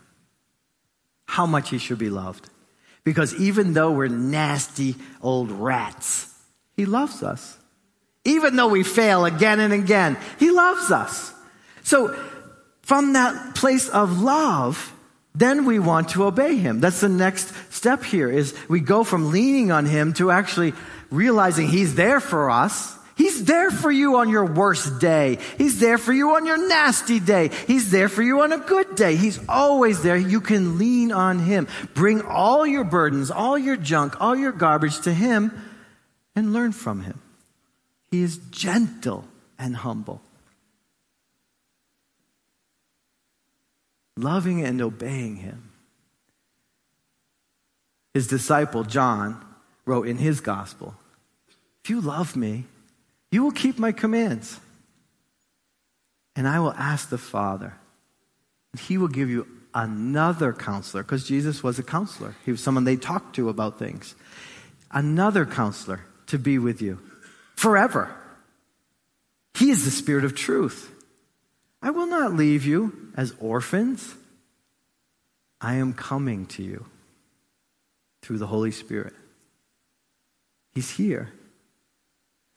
how 1.30 1.46
much 1.46 1.70
he 1.70 1.78
should 1.78 2.00
be 2.00 2.10
loved. 2.10 2.50
Because 3.04 3.36
even 3.36 3.74
though 3.74 3.92
we're 3.92 4.08
nasty 4.08 4.96
old 5.22 5.52
rats, 5.52 6.28
He 6.76 6.86
loves 6.86 7.22
us. 7.22 7.56
Even 8.26 8.56
though 8.56 8.68
we 8.68 8.84
fail 8.84 9.26
again 9.26 9.60
and 9.60 9.72
again, 9.72 10.18
He 10.40 10.50
loves 10.50 10.92
us. 10.92 11.34
So, 11.90 12.16
from 12.84 13.14
that 13.14 13.56
place 13.56 13.90
of 13.90 14.22
love, 14.22 14.94
then 15.34 15.66
we 15.66 15.80
want 15.80 16.10
to 16.10 16.26
obey 16.26 16.56
Him. 16.56 16.80
That's 16.80 17.02
the 17.02 17.10
next 17.10 17.52
step 17.74 18.04
here 18.04 18.30
is 18.30 18.56
we 18.68 18.80
go 18.80 19.04
from 19.04 19.32
leaning 19.32 19.72
on 19.72 19.86
Him 19.86 20.14
to 20.14 20.32
actually 20.32 20.74
realizing 21.10 21.68
He's 21.68 21.96
there 21.96 22.20
for 22.20 22.50
us 22.50 22.96
He's 23.20 23.44
there 23.44 23.70
for 23.70 23.92
you 23.92 24.16
on 24.16 24.30
your 24.30 24.46
worst 24.46 25.00
day. 25.02 25.40
He's 25.58 25.82
there 25.82 25.98
for 25.98 26.14
you 26.14 26.36
on 26.38 26.46
your 26.46 26.70
nasty 26.70 27.20
day. 27.20 27.50
He's 27.68 27.92
there 27.92 28.08
for 28.08 28.24
you 28.24 28.40
on 28.40 28.54
a 28.54 28.60
good 28.60 28.96
day. 28.96 29.18
He's 29.18 29.38
always 29.50 30.02
there. 30.02 30.16
You 30.16 30.40
can 30.40 30.78
lean 30.78 31.12
on 31.12 31.40
Him. 31.40 31.68
Bring 31.94 32.22
all 32.22 32.66
your 32.66 32.86
burdens, 32.86 33.30
all 33.30 33.58
your 33.58 33.76
junk, 33.76 34.22
all 34.22 34.38
your 34.38 34.54
garbage 34.54 35.02
to 35.02 35.14
Him 35.14 35.52
and 36.34 36.54
learn 36.54 36.72
from 36.72 37.02
Him. 37.02 37.20
He 38.10 38.22
is 38.22 38.38
gentle 38.52 39.26
and 39.58 39.76
humble. 39.76 40.22
Loving 44.22 44.64
and 44.64 44.82
obeying 44.82 45.38
Him. 45.38 45.70
His 48.14 48.28
disciple, 48.28 48.84
John, 48.84 49.44
wrote 49.86 50.08
in 50.08 50.18
his 50.18 50.40
gospel 50.40 50.96
If 51.84 51.90
you 51.90 52.02
love 52.02 52.36
me, 52.36 52.66
you 53.32 53.44
will 53.44 53.52
keep 53.52 53.78
my 53.78 53.92
commands. 53.92 54.60
And 56.36 56.48
I 56.48 56.60
will 56.60 56.74
ask 56.74 57.10
the 57.10 57.18
Father, 57.18 57.74
and 58.72 58.82
he 58.82 58.98
will 58.98 59.10
give 59.10 59.30
you 59.30 59.48
another 59.74 60.54
counselor, 60.54 61.04
because 61.04 61.28
Jesus 61.28 61.62
was 61.64 61.80
a 61.80 61.84
counselor. 61.84 62.36
He 62.46 62.52
was 62.52 62.62
someone 62.62 62.86
they 62.86 62.96
talked 62.96 63.36
to 63.36 63.50
about 63.50 63.78
things. 63.78 64.16
Another 64.92 65.46
counselor 65.46 66.02
to 66.28 66.40
be 66.40 66.58
with 66.58 66.82
you 66.82 67.00
forever. 67.56 68.14
He 69.56 69.70
is 69.70 69.84
the 69.86 69.92
Spirit 69.92 70.24
of 70.24 70.36
truth. 70.36 70.90
I 71.82 71.92
will 71.92 72.08
not 72.08 72.34
leave 72.34 72.66
you 72.66 73.12
as 73.16 73.34
orphans. 73.40 74.16
I 75.62 75.76
am 75.76 75.94
coming 75.94 76.46
to 76.48 76.64
you 76.64 76.86
through 78.22 78.38
the 78.38 78.48
Holy 78.48 78.72
Spirit. 78.72 79.14
He's 80.74 80.92
here. 80.92 81.30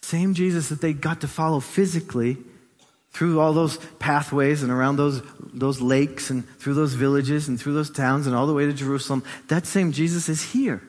Same 0.03 0.35
Jesus 0.35 0.69
that 0.69 0.81
they 0.81 0.93
got 0.93 1.21
to 1.21 1.29
follow 1.29 1.61
physically 1.61 2.37
through 3.13 3.41
all 3.41 3.53
those 3.53 3.79
pathways 3.99 4.63
and 4.63 4.73
around 4.73 4.97
those, 4.97 5.23
those 5.53 5.81
lakes 5.81 6.31
and 6.31 6.49
through 6.59 6.75
those 6.75 6.95
villages 6.95 7.47
and 7.47 7.61
through 7.61 7.75
those 7.75 7.91
towns 7.91 8.27
and 8.27 8.35
all 8.35 8.47
the 8.47 8.55
way 8.55 8.67
to 8.67 8.73
Jerusalem. 8.73 9.23
That 9.49 9.67
same 9.67 9.93
Jesus 9.93 10.29
is 10.29 10.53
here 10.53 10.83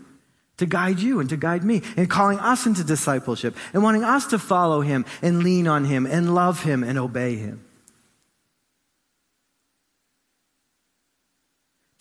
to 0.58 0.66
guide 0.66 1.00
you 1.00 1.20
and 1.20 1.30
to 1.30 1.38
guide 1.38 1.64
me 1.64 1.82
and 1.98 2.10
calling 2.10 2.40
us 2.40 2.66
into 2.66 2.84
discipleship 2.84 3.56
and 3.74 3.84
wanting 3.84 4.04
us 4.04 4.28
to 4.28 4.40
follow 4.40 4.82
him 4.82 5.06
and 5.22 5.44
lean 5.44 5.68
on 5.68 5.86
him 5.86 6.06
and 6.06 6.34
love 6.34 6.64
him 6.64 6.84
and 6.84 6.98
obey 6.98 7.36
him. 7.36 7.64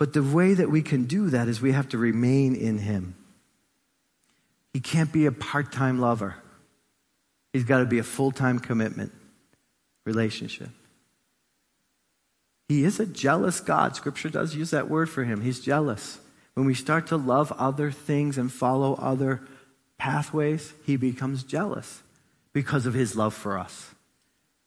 But 0.02 0.14
the 0.14 0.22
way 0.24 0.52
that 0.54 0.68
we 0.68 0.82
can 0.82 1.04
do 1.04 1.30
that 1.30 1.46
is 1.46 1.62
we 1.62 1.70
have 1.70 1.90
to 1.90 1.96
remain 1.96 2.56
in 2.56 2.78
him. 2.78 3.14
He 4.72 4.80
can't 4.80 5.12
be 5.12 5.26
a 5.26 5.30
part 5.30 5.70
time 5.70 6.00
lover. 6.00 6.34
He's 7.52 7.62
got 7.62 7.78
to 7.78 7.84
be 7.84 8.00
a 8.00 8.02
full 8.02 8.32
time 8.32 8.58
commitment 8.58 9.12
relationship. 10.04 10.70
He 12.68 12.82
is 12.82 12.98
a 12.98 13.06
jealous 13.06 13.60
God. 13.60 13.94
Scripture 13.94 14.28
does 14.28 14.56
use 14.56 14.70
that 14.70 14.90
word 14.90 15.08
for 15.08 15.22
him. 15.22 15.40
He's 15.40 15.60
jealous. 15.60 16.18
When 16.54 16.66
we 16.66 16.74
start 16.74 17.06
to 17.06 17.16
love 17.16 17.52
other 17.52 17.92
things 17.92 18.36
and 18.38 18.52
follow 18.52 18.94
other 18.94 19.42
pathways, 19.98 20.74
he 20.84 20.96
becomes 20.96 21.44
jealous 21.44 22.02
because 22.52 22.86
of 22.86 22.94
his 22.94 23.14
love 23.14 23.34
for 23.34 23.56
us. 23.56 23.94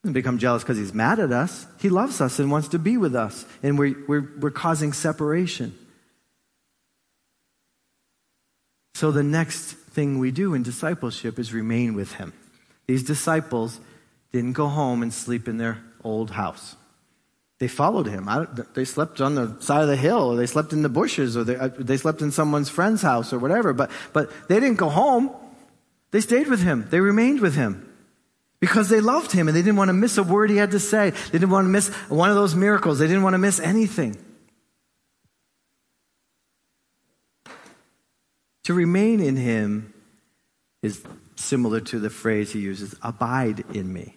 Doesn't 0.06 0.14
become 0.14 0.38
jealous 0.38 0.62
because 0.62 0.78
he's 0.78 0.94
mad 0.94 1.18
at 1.18 1.32
us. 1.32 1.66
He 1.80 1.90
loves 1.90 2.22
us 2.22 2.38
and 2.38 2.52
wants 2.52 2.68
to 2.68 2.78
be 2.78 2.96
with 2.96 3.16
us, 3.16 3.44
and 3.64 3.80
we're, 3.80 3.96
we're, 4.08 4.30
we're 4.40 4.52
causing 4.52 4.94
separation. 4.94 5.76
So 8.94 9.10
the 9.10 9.24
next 9.24 9.72
thing 9.72 10.20
we 10.20 10.30
do 10.30 10.54
in 10.54 10.62
discipleship 10.62 11.40
is 11.40 11.54
remain 11.54 11.96
with 11.96 12.12
him. 12.14 12.34
These 12.86 13.02
disciples 13.02 13.80
didn't 14.32 14.54
go 14.54 14.68
home 14.68 15.02
and 15.02 15.12
sleep 15.12 15.48
in 15.48 15.58
their 15.58 15.82
old 16.04 16.30
house. 16.30 16.76
They 17.58 17.68
followed 17.68 18.06
him. 18.06 18.30
they 18.76 18.86
slept 18.86 19.22
on 19.22 19.34
the 19.34 19.60
side 19.60 19.82
of 19.82 19.88
the 19.88 19.96
hill, 19.96 20.34
or 20.34 20.36
they 20.36 20.46
slept 20.46 20.72
in 20.72 20.84
the 20.84 20.88
bushes, 20.88 21.36
or 21.36 21.44
they, 21.44 21.56
uh, 21.56 21.70
they 21.80 21.98
slept 21.98 22.22
in 22.22 22.30
someone's 22.30 22.70
friend's 22.70 23.02
house, 23.02 23.34
or 23.34 23.40
whatever. 23.40 23.74
But, 23.74 23.90
but 24.14 24.30
they 24.50 24.60
didn't 24.60 24.78
go 24.78 24.90
home. 24.90 25.32
They 26.12 26.22
stayed 26.22 26.48
with 26.48 26.62
him. 26.62 26.86
They 26.92 27.00
remained 27.00 27.40
with 27.40 27.56
him 27.56 27.92
because 28.60 28.90
they 28.90 29.02
loved 29.02 29.32
him 29.32 29.48
and 29.48 29.56
they 29.56 29.62
didn't 29.62 29.78
want 29.78 29.90
to 29.90 29.94
miss 29.94 30.18
a 30.18 30.24
word 30.24 30.50
he 30.50 30.58
had 30.58 30.72
to 30.72 30.80
say. 30.80 31.10
They 31.10 31.40
didn't 31.40 31.52
want 31.52 31.66
to 31.66 31.70
miss 31.70 31.90
one 32.10 32.30
of 32.30 32.36
those 32.36 32.56
miracles. 32.56 33.00
They 33.00 33.08
didn't 33.08 33.24
want 33.24 33.34
to 33.34 33.40
miss 33.40 33.60
anything. 33.60 34.18
To 38.64 38.74
remain 38.74 39.20
in 39.20 39.36
him 39.36 39.94
is 40.82 41.04
similar 41.36 41.82
to 41.82 42.00
the 42.00 42.10
phrase 42.10 42.52
he 42.52 42.60
uses 42.60 42.96
abide 43.02 43.64
in 43.76 43.92
me 43.92 44.16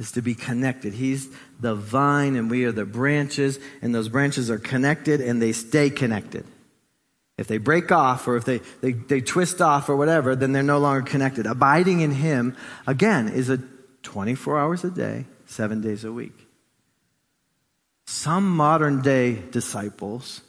is 0.00 0.12
to 0.12 0.22
be 0.22 0.34
connected. 0.34 0.94
He's 0.94 1.28
the 1.60 1.74
vine 1.74 2.34
and 2.34 2.50
we 2.50 2.64
are 2.64 2.72
the 2.72 2.86
branches, 2.86 3.60
and 3.82 3.94
those 3.94 4.08
branches 4.08 4.50
are 4.50 4.58
connected 4.58 5.20
and 5.20 5.40
they 5.40 5.52
stay 5.52 5.90
connected. 5.90 6.46
If 7.40 7.46
they 7.46 7.56
break 7.56 7.90
off 7.90 8.28
or 8.28 8.36
if 8.36 8.44
they, 8.44 8.58
they, 8.82 8.92
they 8.92 9.22
twist 9.22 9.62
off 9.62 9.88
or 9.88 9.96
whatever, 9.96 10.36
then 10.36 10.52
they're 10.52 10.62
no 10.62 10.78
longer 10.78 11.00
connected. 11.00 11.46
Abiding 11.46 12.00
in 12.00 12.10
Him, 12.10 12.54
again, 12.86 13.28
is 13.28 13.48
a 13.48 13.56
24 14.02 14.60
hours 14.60 14.84
a 14.84 14.90
day, 14.90 15.24
seven 15.46 15.80
days 15.80 16.04
a 16.04 16.12
week. 16.12 16.34
Some 18.04 18.54
modern 18.54 19.00
day 19.00 19.36
disciples 19.36 20.42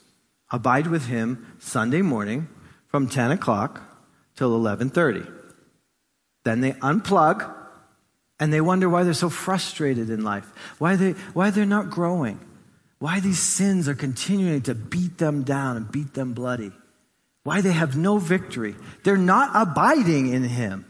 abide 0.51 0.88
with 0.88 1.06
Him 1.06 1.56
Sunday 1.60 2.01
morning 2.01 2.49
from 2.88 3.08
10 3.08 3.32
o'clock 3.32 3.82
till 4.36 4.49
1130. 4.49 5.32
Then 6.43 6.60
they 6.60 6.73
unplug 6.73 7.49
and 8.38 8.51
they 8.51 8.60
wonder 8.60 8.89
why 8.89 9.04
they're 9.04 9.13
so 9.13 9.30
frustrated 9.30 10.10
in 10.10 10.25
life, 10.25 10.51
why, 10.77 10.97
they, 10.97 11.12
why 11.32 11.51
they're 11.51 11.65
not 11.65 11.89
growing, 11.89 12.38
why 12.99 13.21
these 13.21 13.39
sins 13.39 13.88
are 13.88 13.95
continuing 13.95 14.63
to 14.63 14.75
beat 14.75 15.19
them 15.19 15.43
down 15.43 15.77
and 15.77 15.89
beat 15.89 16.13
them 16.15 16.34
bloody, 16.34 16.73
why 17.43 17.62
they 17.62 17.71
have 17.71 17.95
no 17.97 18.17
victory. 18.17 18.75
They're 19.04 19.17
not 19.17 19.51
abiding 19.54 20.34
in 20.34 20.43
Him. 20.43 20.86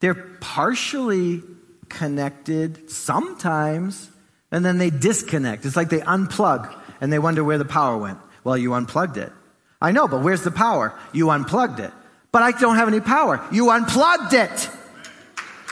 They're 0.00 0.14
partially 0.40 1.42
connected 1.88 2.90
sometimes, 2.90 4.10
and 4.50 4.64
then 4.64 4.78
they 4.78 4.90
disconnect. 4.90 5.64
It's 5.64 5.76
like 5.76 5.88
they 5.88 6.00
unplug 6.00 6.72
and 7.00 7.12
they 7.12 7.18
wonder 7.18 7.42
where 7.42 7.58
the 7.58 7.64
power 7.64 7.96
went. 7.96 8.18
Well, 8.44 8.56
you 8.56 8.74
unplugged 8.74 9.16
it. 9.16 9.32
I 9.80 9.92
know, 9.92 10.08
but 10.08 10.22
where's 10.22 10.42
the 10.42 10.50
power? 10.50 10.92
You 11.12 11.30
unplugged 11.30 11.80
it 11.80 11.92
but 12.32 12.42
I 12.42 12.52
don't 12.52 12.76
have 12.76 12.88
any 12.88 13.00
power. 13.00 13.44
You 13.50 13.70
unplugged 13.70 14.34
it. 14.34 14.70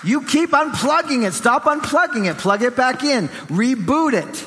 You 0.04 0.22
keep 0.22 0.50
unplugging 0.50 1.26
it. 1.26 1.32
Stop 1.32 1.64
unplugging 1.64 2.30
it. 2.30 2.38
Plug 2.38 2.62
it 2.62 2.76
back 2.76 3.02
in. 3.02 3.28
Reboot 3.48 4.12
it. 4.14 4.46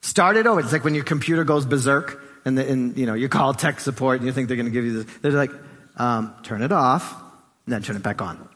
Start 0.00 0.36
it 0.36 0.46
over. 0.46 0.60
It's 0.60 0.72
like 0.72 0.84
when 0.84 0.94
your 0.94 1.04
computer 1.04 1.44
goes 1.44 1.66
berserk 1.66 2.22
and, 2.46 2.56
the, 2.56 2.66
and 2.66 2.96
you 2.96 3.04
know, 3.04 3.14
you 3.14 3.28
call 3.28 3.52
tech 3.52 3.80
support 3.80 4.18
and 4.20 4.26
you 4.26 4.32
think 4.32 4.48
they're 4.48 4.56
going 4.56 4.66
to 4.66 4.72
give 4.72 4.84
you 4.84 5.02
this. 5.02 5.16
They're 5.20 5.32
like, 5.32 5.50
um, 5.96 6.32
turn 6.44 6.62
it 6.62 6.72
off 6.72 7.12
and 7.66 7.74
then 7.74 7.82
turn 7.82 7.96
it 7.96 8.02
back 8.02 8.22
on. 8.22 8.48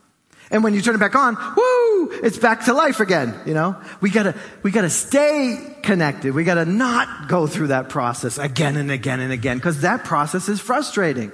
And 0.53 0.65
when 0.65 0.75
you 0.75 0.81
turn 0.81 0.95
it 0.95 0.99
back 0.99 1.15
on, 1.15 1.37
woo, 1.57 2.11
it's 2.23 2.39
back 2.39 2.65
to 2.65 2.73
life 2.73 3.01
again, 3.01 3.39
you 3.47 3.55
know? 3.55 3.77
We 4.01 4.11
gotta, 4.11 4.35
we 4.63 4.71
gotta 4.71 4.91
stay 4.91 5.77
connected. 5.83 6.35
We 6.35 6.45
gotta 6.45 6.65
not 6.65 7.29
go 7.29 7.47
through 7.47 7.69
that 7.69 7.89
process 7.89 8.39
again 8.39 8.77
and 8.77 8.91
again 8.91 9.21
and 9.21 9.33
again, 9.33 9.59
because 9.59 9.83
that 9.83 10.05
process 10.05 10.49
is 10.49 10.61
frustrating. 10.61 11.31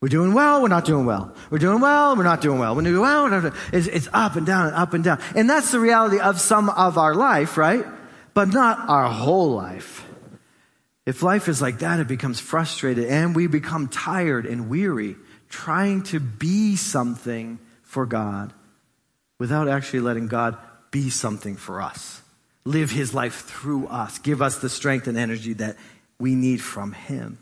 We're 0.00 0.08
doing 0.08 0.32
well, 0.32 0.62
we're 0.62 0.68
not 0.68 0.86
doing 0.86 1.04
well. 1.04 1.34
We're 1.50 1.58
doing 1.58 1.80
well, 1.80 2.16
we're 2.16 2.24
not 2.24 2.40
doing 2.40 2.58
well. 2.58 2.74
We're 2.74 2.82
doing 2.82 3.00
well, 3.00 3.24
we're 3.24 3.52
it's, 3.72 3.86
it's 3.86 4.08
up 4.12 4.34
and 4.34 4.46
down 4.46 4.66
and 4.66 4.74
up 4.74 4.94
and 4.94 5.04
down. 5.04 5.20
And 5.36 5.48
that's 5.48 5.70
the 5.70 5.78
reality 5.78 6.18
of 6.18 6.40
some 6.40 6.68
of 6.68 6.96
our 6.96 7.14
life, 7.14 7.56
right? 7.56 7.84
But 8.34 8.48
not 8.48 8.88
our 8.88 9.08
whole 9.08 9.50
life. 9.50 10.04
If 11.10 11.22
life 11.22 11.48
is 11.48 11.60
like 11.60 11.80
that, 11.80 11.98
it 11.98 12.06
becomes 12.06 12.38
frustrated 12.38 13.06
and 13.06 13.34
we 13.34 13.46
become 13.48 13.88
tired 13.88 14.46
and 14.46 14.68
weary 14.68 15.16
trying 15.48 16.04
to 16.04 16.20
be 16.20 16.76
something 16.76 17.58
for 17.82 18.06
God 18.06 18.52
without 19.38 19.68
actually 19.68 20.00
letting 20.00 20.28
God 20.28 20.56
be 20.90 21.10
something 21.10 21.56
for 21.56 21.82
us. 21.82 22.22
Live 22.64 22.90
his 22.90 23.12
life 23.12 23.44
through 23.46 23.88
us. 23.88 24.18
Give 24.18 24.40
us 24.40 24.58
the 24.58 24.68
strength 24.68 25.08
and 25.08 25.18
energy 25.18 25.54
that 25.54 25.76
we 26.18 26.34
need 26.34 26.60
from 26.62 26.92
him 26.92 27.38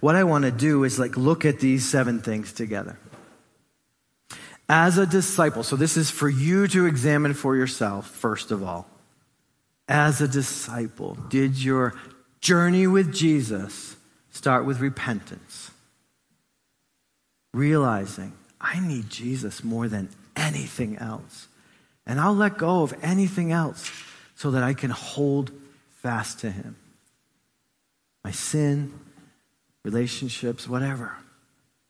what 0.00 0.16
I 0.16 0.24
want 0.24 0.44
to 0.44 0.50
do 0.50 0.84
is 0.84 0.98
like 0.98 1.16
look 1.16 1.44
at 1.44 1.60
these 1.60 1.88
seven 1.88 2.20
things 2.20 2.52
together. 2.52 2.98
As 4.68 4.98
a 4.98 5.06
disciple, 5.06 5.62
so 5.62 5.76
this 5.76 5.96
is 5.96 6.10
for 6.10 6.28
you 6.28 6.66
to 6.68 6.86
examine 6.86 7.34
for 7.34 7.56
yourself, 7.56 8.08
first 8.08 8.50
of 8.50 8.62
all. 8.62 8.86
As 9.90 10.20
a 10.20 10.28
disciple, 10.28 11.18
did 11.28 11.58
your 11.58 11.94
journey 12.40 12.86
with 12.86 13.12
Jesus 13.12 13.96
start 14.30 14.64
with 14.64 14.78
repentance? 14.78 15.72
Realizing 17.52 18.32
I 18.60 18.78
need 18.78 19.10
Jesus 19.10 19.64
more 19.64 19.88
than 19.88 20.08
anything 20.36 20.96
else. 20.98 21.48
And 22.06 22.20
I'll 22.20 22.36
let 22.36 22.56
go 22.56 22.84
of 22.84 22.94
anything 23.02 23.50
else 23.50 23.90
so 24.36 24.52
that 24.52 24.62
I 24.62 24.74
can 24.74 24.90
hold 24.90 25.50
fast 25.96 26.38
to 26.40 26.52
him. 26.52 26.76
My 28.22 28.30
sin, 28.30 28.92
relationships, 29.82 30.68
whatever. 30.68 31.16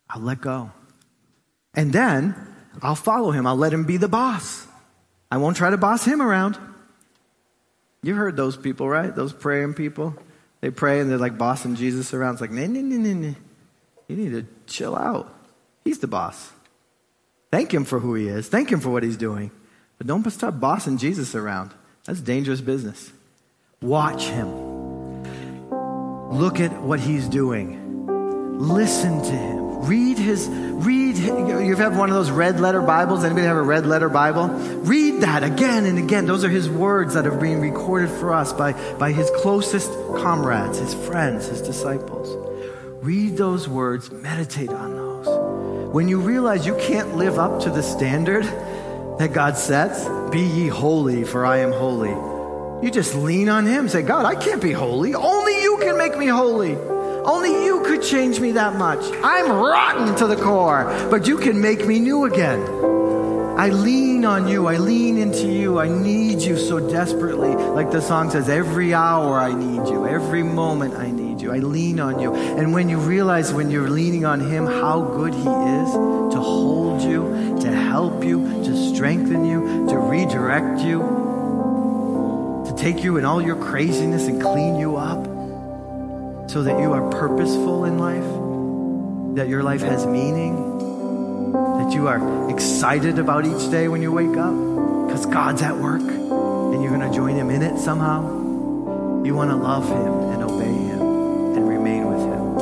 I'll 0.09 0.23
let 0.23 0.41
go. 0.41 0.71
And 1.75 1.93
then 1.93 2.35
I'll 2.81 2.95
follow 2.95 3.31
him. 3.31 3.47
I'll 3.47 3.57
let 3.57 3.75
him 3.75 3.85
be 3.85 3.99
the 3.99 4.09
boss. 4.09 4.67
I 5.31 5.37
won't 5.37 5.59
try 5.59 5.69
to 5.69 5.77
boss 5.77 6.07
him 6.07 6.23
around. 6.23 6.59
You've 8.03 8.17
heard 8.17 8.37
those 8.37 8.57
people, 8.57 8.89
right? 8.89 9.15
Those 9.15 9.33
praying 9.33 9.75
people. 9.75 10.15
They 10.61 10.71
pray 10.71 11.01
and 11.01 11.11
they're 11.11 11.19
like 11.19 11.39
bossing 11.39 11.77
Jesus 11.77 12.13
around. 12.15 12.35
It's 12.35 12.41
like, 12.41 12.51
nah, 12.51 12.67
nah, 12.67 12.81
nah, 12.81 12.97
nah, 12.97 13.29
nah. 13.29 13.35
You 14.09 14.17
need 14.17 14.31
to 14.33 14.47
chill 14.67 14.97
out. 14.97 15.33
He's 15.85 15.99
the 15.99 16.07
boss. 16.07 16.53
Thank 17.51 17.73
him 17.73 17.85
for 17.85 17.99
who 18.01 18.15
he 18.15 18.29
is. 18.29 18.49
Thank 18.49 18.71
him 18.71 18.81
for 18.81 18.91
what 18.91 19.03
he's 19.03 19.17
doing. 19.17 19.51
But 19.99 20.07
don't 20.07 20.29
start 20.31 20.61
bossing 20.61 20.99
Jesus 20.99 21.35
around. 21.35 21.73
That's 22.05 22.21
dangerous 22.21 22.61
business. 22.61 23.13
Watch 23.83 24.25
him. 24.25 24.49
Look 26.31 26.61
at 26.61 26.83
what 26.83 27.01
he's 27.01 27.29
doing. 27.29 28.07
Listen 28.59 29.23
to 29.23 29.31
him. 29.31 29.60
Read 29.83 30.19
his, 30.19 30.47
read, 30.49 31.17
you 31.17 31.75
have 31.77 31.97
one 31.97 32.11
of 32.11 32.15
those 32.15 32.31
red 32.31 32.61
letter 32.61 32.83
Bibles? 32.83 33.25
Anybody 33.25 33.47
have 33.47 33.57
a 33.57 33.63
red 33.63 33.87
letter 33.87 34.11
Bible? 34.11 34.49
Read 34.49 35.23
that 35.23 35.43
again 35.43 35.87
and 35.87 35.99
again. 35.99 36.27
Those 36.27 36.45
are 36.45 36.51
his 36.51 36.69
words 36.69 37.15
that 37.15 37.27
are 37.27 37.37
being 37.37 37.61
recorded 37.61 38.11
for 38.11 38.35
us 38.35 38.53
by, 38.53 38.73
by 38.99 39.13
his 39.13 39.31
closest 39.37 39.91
comrades, 40.17 40.79
his 40.79 40.93
friends, 40.93 41.47
his 41.47 41.63
disciples. 41.63 42.37
Read 43.03 43.39
those 43.39 43.69
words, 43.69 44.11
meditate 44.11 44.69
on 44.69 44.95
those. 44.95 45.95
When 45.95 46.09
you 46.09 46.21
realize 46.21 46.67
you 46.67 46.77
can't 46.77 47.17
live 47.17 47.39
up 47.39 47.63
to 47.63 47.71
the 47.71 47.83
standard 47.83 48.45
that 49.19 49.33
God 49.33 49.57
sets, 49.57 50.05
be 50.31 50.43
ye 50.43 50.69
holy, 50.69 51.25
for 51.25 51.47
I 51.47 51.59
am 51.59 51.73
holy. 51.73 52.11
You 52.85 52.91
just 52.91 53.15
lean 53.15 53.49
on 53.49 53.65
him, 53.65 53.89
say, 53.89 54.03
God, 54.03 54.27
I 54.27 54.35
can't 54.35 54.61
be 54.61 54.73
holy. 54.73 55.15
Only 55.15 55.63
you 55.63 55.79
can 55.81 55.97
make 55.97 56.17
me 56.19 56.27
holy. 56.27 56.77
Only 57.25 57.65
you 57.65 57.83
could 57.83 58.03
change 58.03 58.41
me 58.41 58.53
that 58.53 58.77
much. 58.77 59.05
I'm 59.23 59.51
rotten 59.51 60.15
to 60.17 60.27
the 60.27 60.37
core, 60.37 60.85
but 61.11 61.27
you 61.27 61.39
can 61.39 61.61
make 61.61 61.87
me 61.87 61.99
new 61.99 62.25
again. 62.25 62.61
I 63.61 63.69
lean 63.69 64.25
on 64.25 64.49
you. 64.49 64.69
I 64.69 64.79
lean 64.79 65.19
into 65.19 65.47
you. 65.47 65.79
I 65.79 65.87
need 65.87 66.41
you 66.41 66.57
so 66.57 66.81
desperately. 66.81 67.55
Like 67.55 67.91
the 67.91 68.01
song 68.01 68.31
says, 68.31 68.49
every 68.49 68.95
hour 68.95 69.39
I 69.39 69.53
need 69.53 69.87
you. 69.87 70.07
Every 70.07 70.43
moment 70.43 70.95
I 70.95 71.11
need 71.11 71.43
you. 71.43 71.53
I 71.53 71.59
lean 71.59 72.01
on 72.01 72.21
you. 72.21 72.35
And 72.35 72.73
when 72.73 72.89
you 72.89 72.97
realize 72.97 73.53
when 73.53 73.71
you're 73.71 73.91
leaning 73.91 74.25
on 74.25 74.41
Him 74.41 74.65
how 74.65 75.03
good 75.03 75.35
He 75.35 75.41
is 75.41 75.93
to 75.93 76.41
hold 76.41 77.03
you, 77.03 77.59
to 77.61 77.71
help 77.71 78.25
you, 78.25 78.47
to 78.65 78.95
strengthen 78.95 79.45
you, 79.45 79.87
to 79.91 79.99
redirect 79.99 80.81
you, 80.81 81.01
to 82.67 82.75
take 82.79 83.05
you 83.05 83.19
in 83.19 83.27
all 83.27 83.43
your 83.43 83.57
craziness 83.57 84.27
and 84.27 84.41
clean 84.41 84.79
you 84.79 84.97
up 84.97 85.40
so 86.51 86.63
that 86.65 86.81
you 86.81 86.93
are 86.93 87.09
purposeful 87.11 87.85
in 87.85 87.97
life, 87.97 88.25
that 89.37 89.49
your 89.49 89.63
life 89.63 89.83
has 89.83 90.05
meaning, 90.05 91.53
that 91.53 91.93
you 91.93 92.09
are 92.09 92.51
excited 92.51 93.21
about 93.21 93.47
each 93.47 93.71
day 93.71 93.87
when 93.87 94.03
you 94.03 94.11
wake 94.11 94.37
up 94.37 94.53
because 95.07 95.27
God's 95.27 95.63
at 95.63 95.77
work 95.77 96.03
and 96.03 96.83
you're 96.83 96.91
going 96.91 97.09
to 97.09 97.17
join 97.17 97.37
Him 97.37 97.51
in 97.51 97.63
it 97.63 97.79
somehow. 97.79 99.23
You 99.23 99.33
want 99.33 99.51
to 99.51 99.57
love 99.57 99.89
Him 99.89 100.13
and 100.13 100.43
obey 100.43 100.65
Him 100.65 101.01
and 101.55 101.69
remain 101.69 102.09
with 102.09 102.19
Him. 102.19 102.57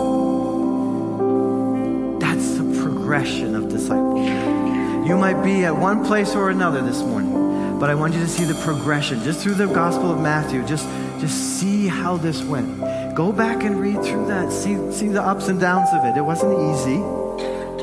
That's 2.18 2.58
the 2.58 2.64
progression 2.82 3.54
of 3.54 3.70
discipleship. 3.70 5.06
You 5.08 5.16
might 5.16 5.42
be 5.42 5.64
at 5.64 5.74
one 5.74 6.04
place 6.04 6.34
or 6.34 6.50
another 6.50 6.82
this 6.82 7.00
morning, 7.00 7.78
but 7.80 7.88
I 7.88 7.94
want 7.94 8.12
you 8.12 8.20
to 8.20 8.28
see 8.28 8.44
the 8.44 8.60
progression 8.62 9.24
just 9.24 9.40
through 9.40 9.54
the 9.54 9.66
Gospel 9.66 10.12
of 10.12 10.20
Matthew. 10.20 10.62
Just, 10.66 10.86
just 11.20 11.58
see 11.58 11.86
how 11.86 12.18
this 12.18 12.42
went. 12.42 12.97
Go 13.18 13.32
back 13.32 13.64
and 13.64 13.80
read 13.80 14.00
through 14.04 14.28
that. 14.28 14.52
See, 14.52 14.92
see 14.92 15.08
the 15.08 15.20
ups 15.20 15.48
and 15.48 15.58
downs 15.58 15.88
of 15.92 16.04
it. 16.04 16.16
It 16.16 16.22
wasn't 16.22 16.52
easy. 16.70 16.98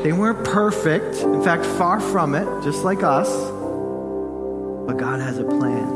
They 0.01 0.13
weren't 0.13 0.45
perfect. 0.45 1.17
In 1.17 1.43
fact, 1.43 1.65
far 1.65 1.99
from 1.99 2.35
it, 2.35 2.45
just 2.63 2.85
like 2.85 3.03
us. 3.03 3.27
But 4.87 4.95
God 4.95 5.19
has 5.19 5.37
a 5.37 5.43
plan. 5.43 5.89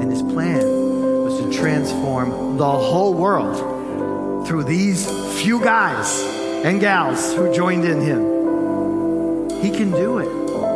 And 0.00 0.12
his 0.12 0.22
plan 0.22 0.60
was 1.24 1.40
to 1.40 1.52
transform 1.52 2.56
the 2.56 2.70
whole 2.70 3.14
world 3.14 4.46
through 4.46 4.62
these 4.62 5.08
few 5.42 5.58
guys 5.58 6.22
and 6.64 6.80
gals 6.80 7.34
who 7.34 7.52
joined 7.52 7.84
in 7.84 8.00
him. 8.00 9.60
He 9.60 9.72
can 9.72 9.90
do 9.90 10.18
it. 10.18 10.28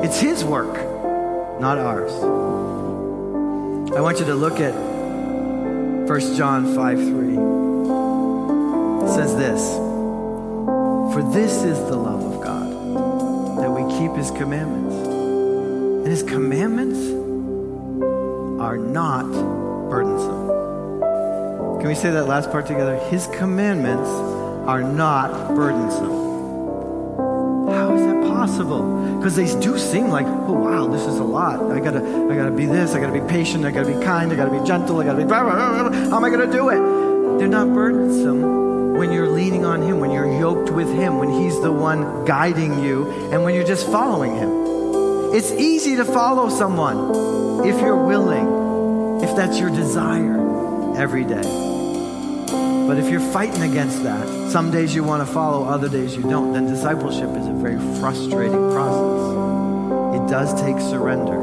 It's 0.04 0.18
his 0.18 0.42
work, 0.42 0.74
not 1.60 1.78
ours. 1.78 2.12
I 3.94 4.00
want 4.00 4.18
you 4.18 4.24
to 4.24 4.34
look 4.34 4.58
at 4.58 4.74
1 4.74 6.34
John 6.34 6.74
5 6.74 6.98
3 6.98 7.61
says 9.22 9.36
this 9.36 9.76
For 11.14 11.22
this 11.32 11.62
is 11.62 11.78
the 11.78 11.96
love 11.96 12.24
of 12.24 12.42
God, 12.42 13.58
that 13.58 13.70
we 13.70 13.82
keep 13.98 14.12
his 14.16 14.30
commandments. 14.32 14.96
And 14.96 16.06
his 16.08 16.22
commandments 16.24 16.98
are 18.60 18.76
not 18.76 19.26
burdensome. 19.88 20.48
Can 21.78 21.88
we 21.88 21.94
say 21.94 22.10
that 22.10 22.26
last 22.26 22.50
part 22.50 22.66
together? 22.66 22.96
His 23.10 23.28
commandments 23.28 24.08
are 24.66 24.82
not 24.82 25.54
burdensome. 25.54 26.20
How 27.70 27.94
is 27.94 28.02
that 28.02 28.22
possible? 28.28 29.16
Because 29.18 29.36
they 29.36 29.46
do 29.60 29.78
seem 29.78 30.08
like, 30.08 30.26
oh 30.26 30.52
wow, 30.52 30.88
this 30.88 31.02
is 31.02 31.18
a 31.18 31.24
lot. 31.24 31.70
I 31.70 31.78
gotta, 31.78 32.00
I 32.00 32.34
gotta 32.34 32.50
be 32.50 32.66
this. 32.66 32.94
I 32.94 33.00
gotta 33.00 33.12
be 33.12 33.26
patient. 33.28 33.64
I 33.64 33.70
gotta 33.70 33.86
be 33.86 34.04
kind. 34.04 34.32
I 34.32 34.36
gotta 34.36 34.50
be 34.50 34.64
gentle. 34.66 35.00
I 35.00 35.04
gotta 35.04 35.18
be. 35.18 35.24
Blah, 35.24 35.44
blah, 35.44 35.88
blah, 35.90 36.10
How 36.10 36.16
am 36.16 36.24
I 36.24 36.30
gonna 36.30 36.50
do 36.50 36.70
it? 36.70 37.38
They're 37.38 37.46
not 37.48 37.72
burdensome 37.72 38.61
when 39.02 39.10
you're 39.10 39.28
leaning 39.28 39.64
on 39.64 39.82
Him, 39.82 39.98
when 39.98 40.12
you're 40.12 40.32
yoked 40.38 40.70
with 40.70 40.86
Him, 40.86 41.18
when 41.18 41.28
He's 41.28 41.60
the 41.60 41.72
one 41.72 42.24
guiding 42.24 42.84
you, 42.84 43.10
and 43.32 43.42
when 43.42 43.52
you're 43.52 43.66
just 43.66 43.90
following 43.90 44.36
Him. 44.36 45.34
It's 45.34 45.50
easy 45.50 45.96
to 45.96 46.04
follow 46.04 46.48
someone 46.48 47.66
if 47.66 47.80
you're 47.80 47.96
willing, 47.96 49.20
if 49.20 49.34
that's 49.34 49.58
your 49.58 49.70
desire 49.70 50.96
every 50.96 51.24
day. 51.24 51.42
But 52.86 52.96
if 52.98 53.10
you're 53.10 53.32
fighting 53.32 53.62
against 53.62 54.04
that, 54.04 54.52
some 54.52 54.70
days 54.70 54.94
you 54.94 55.02
want 55.02 55.26
to 55.26 55.34
follow, 55.34 55.64
other 55.64 55.88
days 55.88 56.14
you 56.14 56.22
don't, 56.22 56.52
then 56.52 56.66
discipleship 56.66 57.30
is 57.30 57.48
a 57.48 57.54
very 57.54 57.80
frustrating 57.98 58.70
process. 58.70 60.20
It 60.20 60.30
does 60.30 60.62
take 60.62 60.78
surrender. 60.78 61.40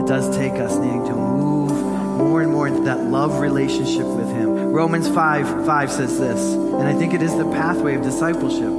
It 0.00 0.08
does 0.08 0.36
take 0.36 0.54
us 0.54 0.76
needing 0.76 1.04
to 1.06 1.14
move 1.14 1.70
more 2.18 2.42
and 2.42 2.50
more 2.50 2.66
into 2.66 2.82
that 2.82 2.98
love 3.04 3.38
relationship 3.38 4.06
with 4.06 4.27
Romans 4.70 5.08
5 5.08 5.64
5 5.64 5.90
says 5.90 6.18
this, 6.20 6.52
and 6.52 6.82
I 6.82 6.92
think 6.92 7.14
it 7.14 7.22
is 7.22 7.34
the 7.34 7.50
pathway 7.50 7.94
of 7.94 8.02
discipleship. 8.02 8.70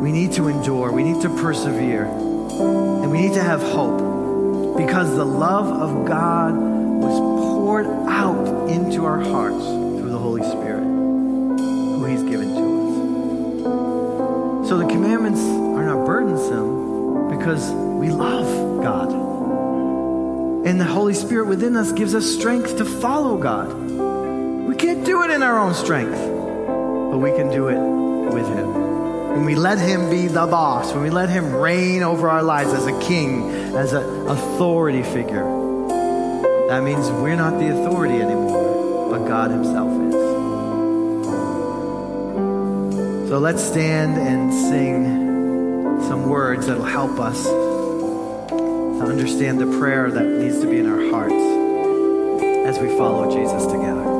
We 0.00 0.12
need 0.12 0.32
to 0.32 0.48
endure, 0.48 0.90
we 0.90 1.04
need 1.04 1.20
to 1.22 1.28
persevere, 1.28 2.06
and 2.06 3.10
we 3.10 3.20
need 3.20 3.34
to 3.34 3.42
have 3.42 3.60
hope 3.60 4.78
because 4.78 5.14
the 5.14 5.26
love 5.26 5.66
of 5.66 6.06
God 6.08 6.56
was 6.56 7.20
poured 7.20 7.86
out 8.08 8.70
into 8.70 9.04
our 9.04 9.20
hearts 9.20 9.62
through 9.62 10.10
the 10.10 10.18
Holy 10.18 10.42
Spirit, 10.42 10.84
who 10.84 12.04
He's 12.06 12.22
given 12.22 12.48
to 12.54 12.62
us. 14.62 14.68
So 14.70 14.78
the 14.78 14.86
commandments 14.86 15.40
are 15.42 15.84
not 15.84 16.06
burdensome 16.06 17.28
because 17.36 17.70
we 17.72 18.10
love 18.10 18.82
God. 18.82 19.12
And 20.66 20.80
the 20.80 20.86
Holy 20.86 21.14
Spirit 21.14 21.46
within 21.46 21.76
us 21.76 21.92
gives 21.92 22.14
us 22.14 22.24
strength 22.24 22.78
to 22.78 22.86
follow 22.86 23.36
God 23.36 23.90
do 25.04 25.22
it 25.22 25.30
in 25.30 25.42
our 25.42 25.58
own 25.58 25.74
strength, 25.74 26.18
but 26.18 27.18
we 27.18 27.30
can 27.32 27.50
do 27.50 27.68
it 27.68 27.78
with 28.32 28.46
Him. 28.46 28.72
When 29.30 29.44
we 29.44 29.54
let 29.54 29.78
Him 29.78 30.10
be 30.10 30.26
the 30.26 30.46
boss, 30.46 30.92
when 30.92 31.02
we 31.02 31.10
let 31.10 31.28
Him 31.28 31.54
reign 31.54 32.02
over 32.02 32.28
our 32.28 32.42
lives 32.42 32.72
as 32.72 32.86
a 32.86 32.98
king, 33.00 33.50
as 33.76 33.92
an 33.92 34.28
authority 34.28 35.02
figure, 35.02 35.44
that 36.68 36.82
means 36.82 37.10
we're 37.10 37.36
not 37.36 37.58
the 37.58 37.68
authority 37.68 38.20
anymore, 38.20 39.10
but 39.10 39.26
God 39.26 39.50
Himself 39.50 39.90
is. 40.08 40.10
So 43.28 43.38
let's 43.38 43.62
stand 43.62 44.16
and 44.18 44.52
sing 44.52 46.00
some 46.08 46.28
words 46.28 46.66
that'll 46.66 46.84
help 46.84 47.20
us 47.20 47.44
to 47.44 49.02
understand 49.02 49.60
the 49.60 49.78
prayer 49.78 50.10
that 50.10 50.26
needs 50.26 50.60
to 50.60 50.66
be 50.68 50.78
in 50.78 50.86
our 50.86 51.10
hearts 51.10 51.32
as 52.66 52.78
we 52.80 52.88
follow 52.96 53.30
Jesus 53.32 53.66
together. 53.66 54.19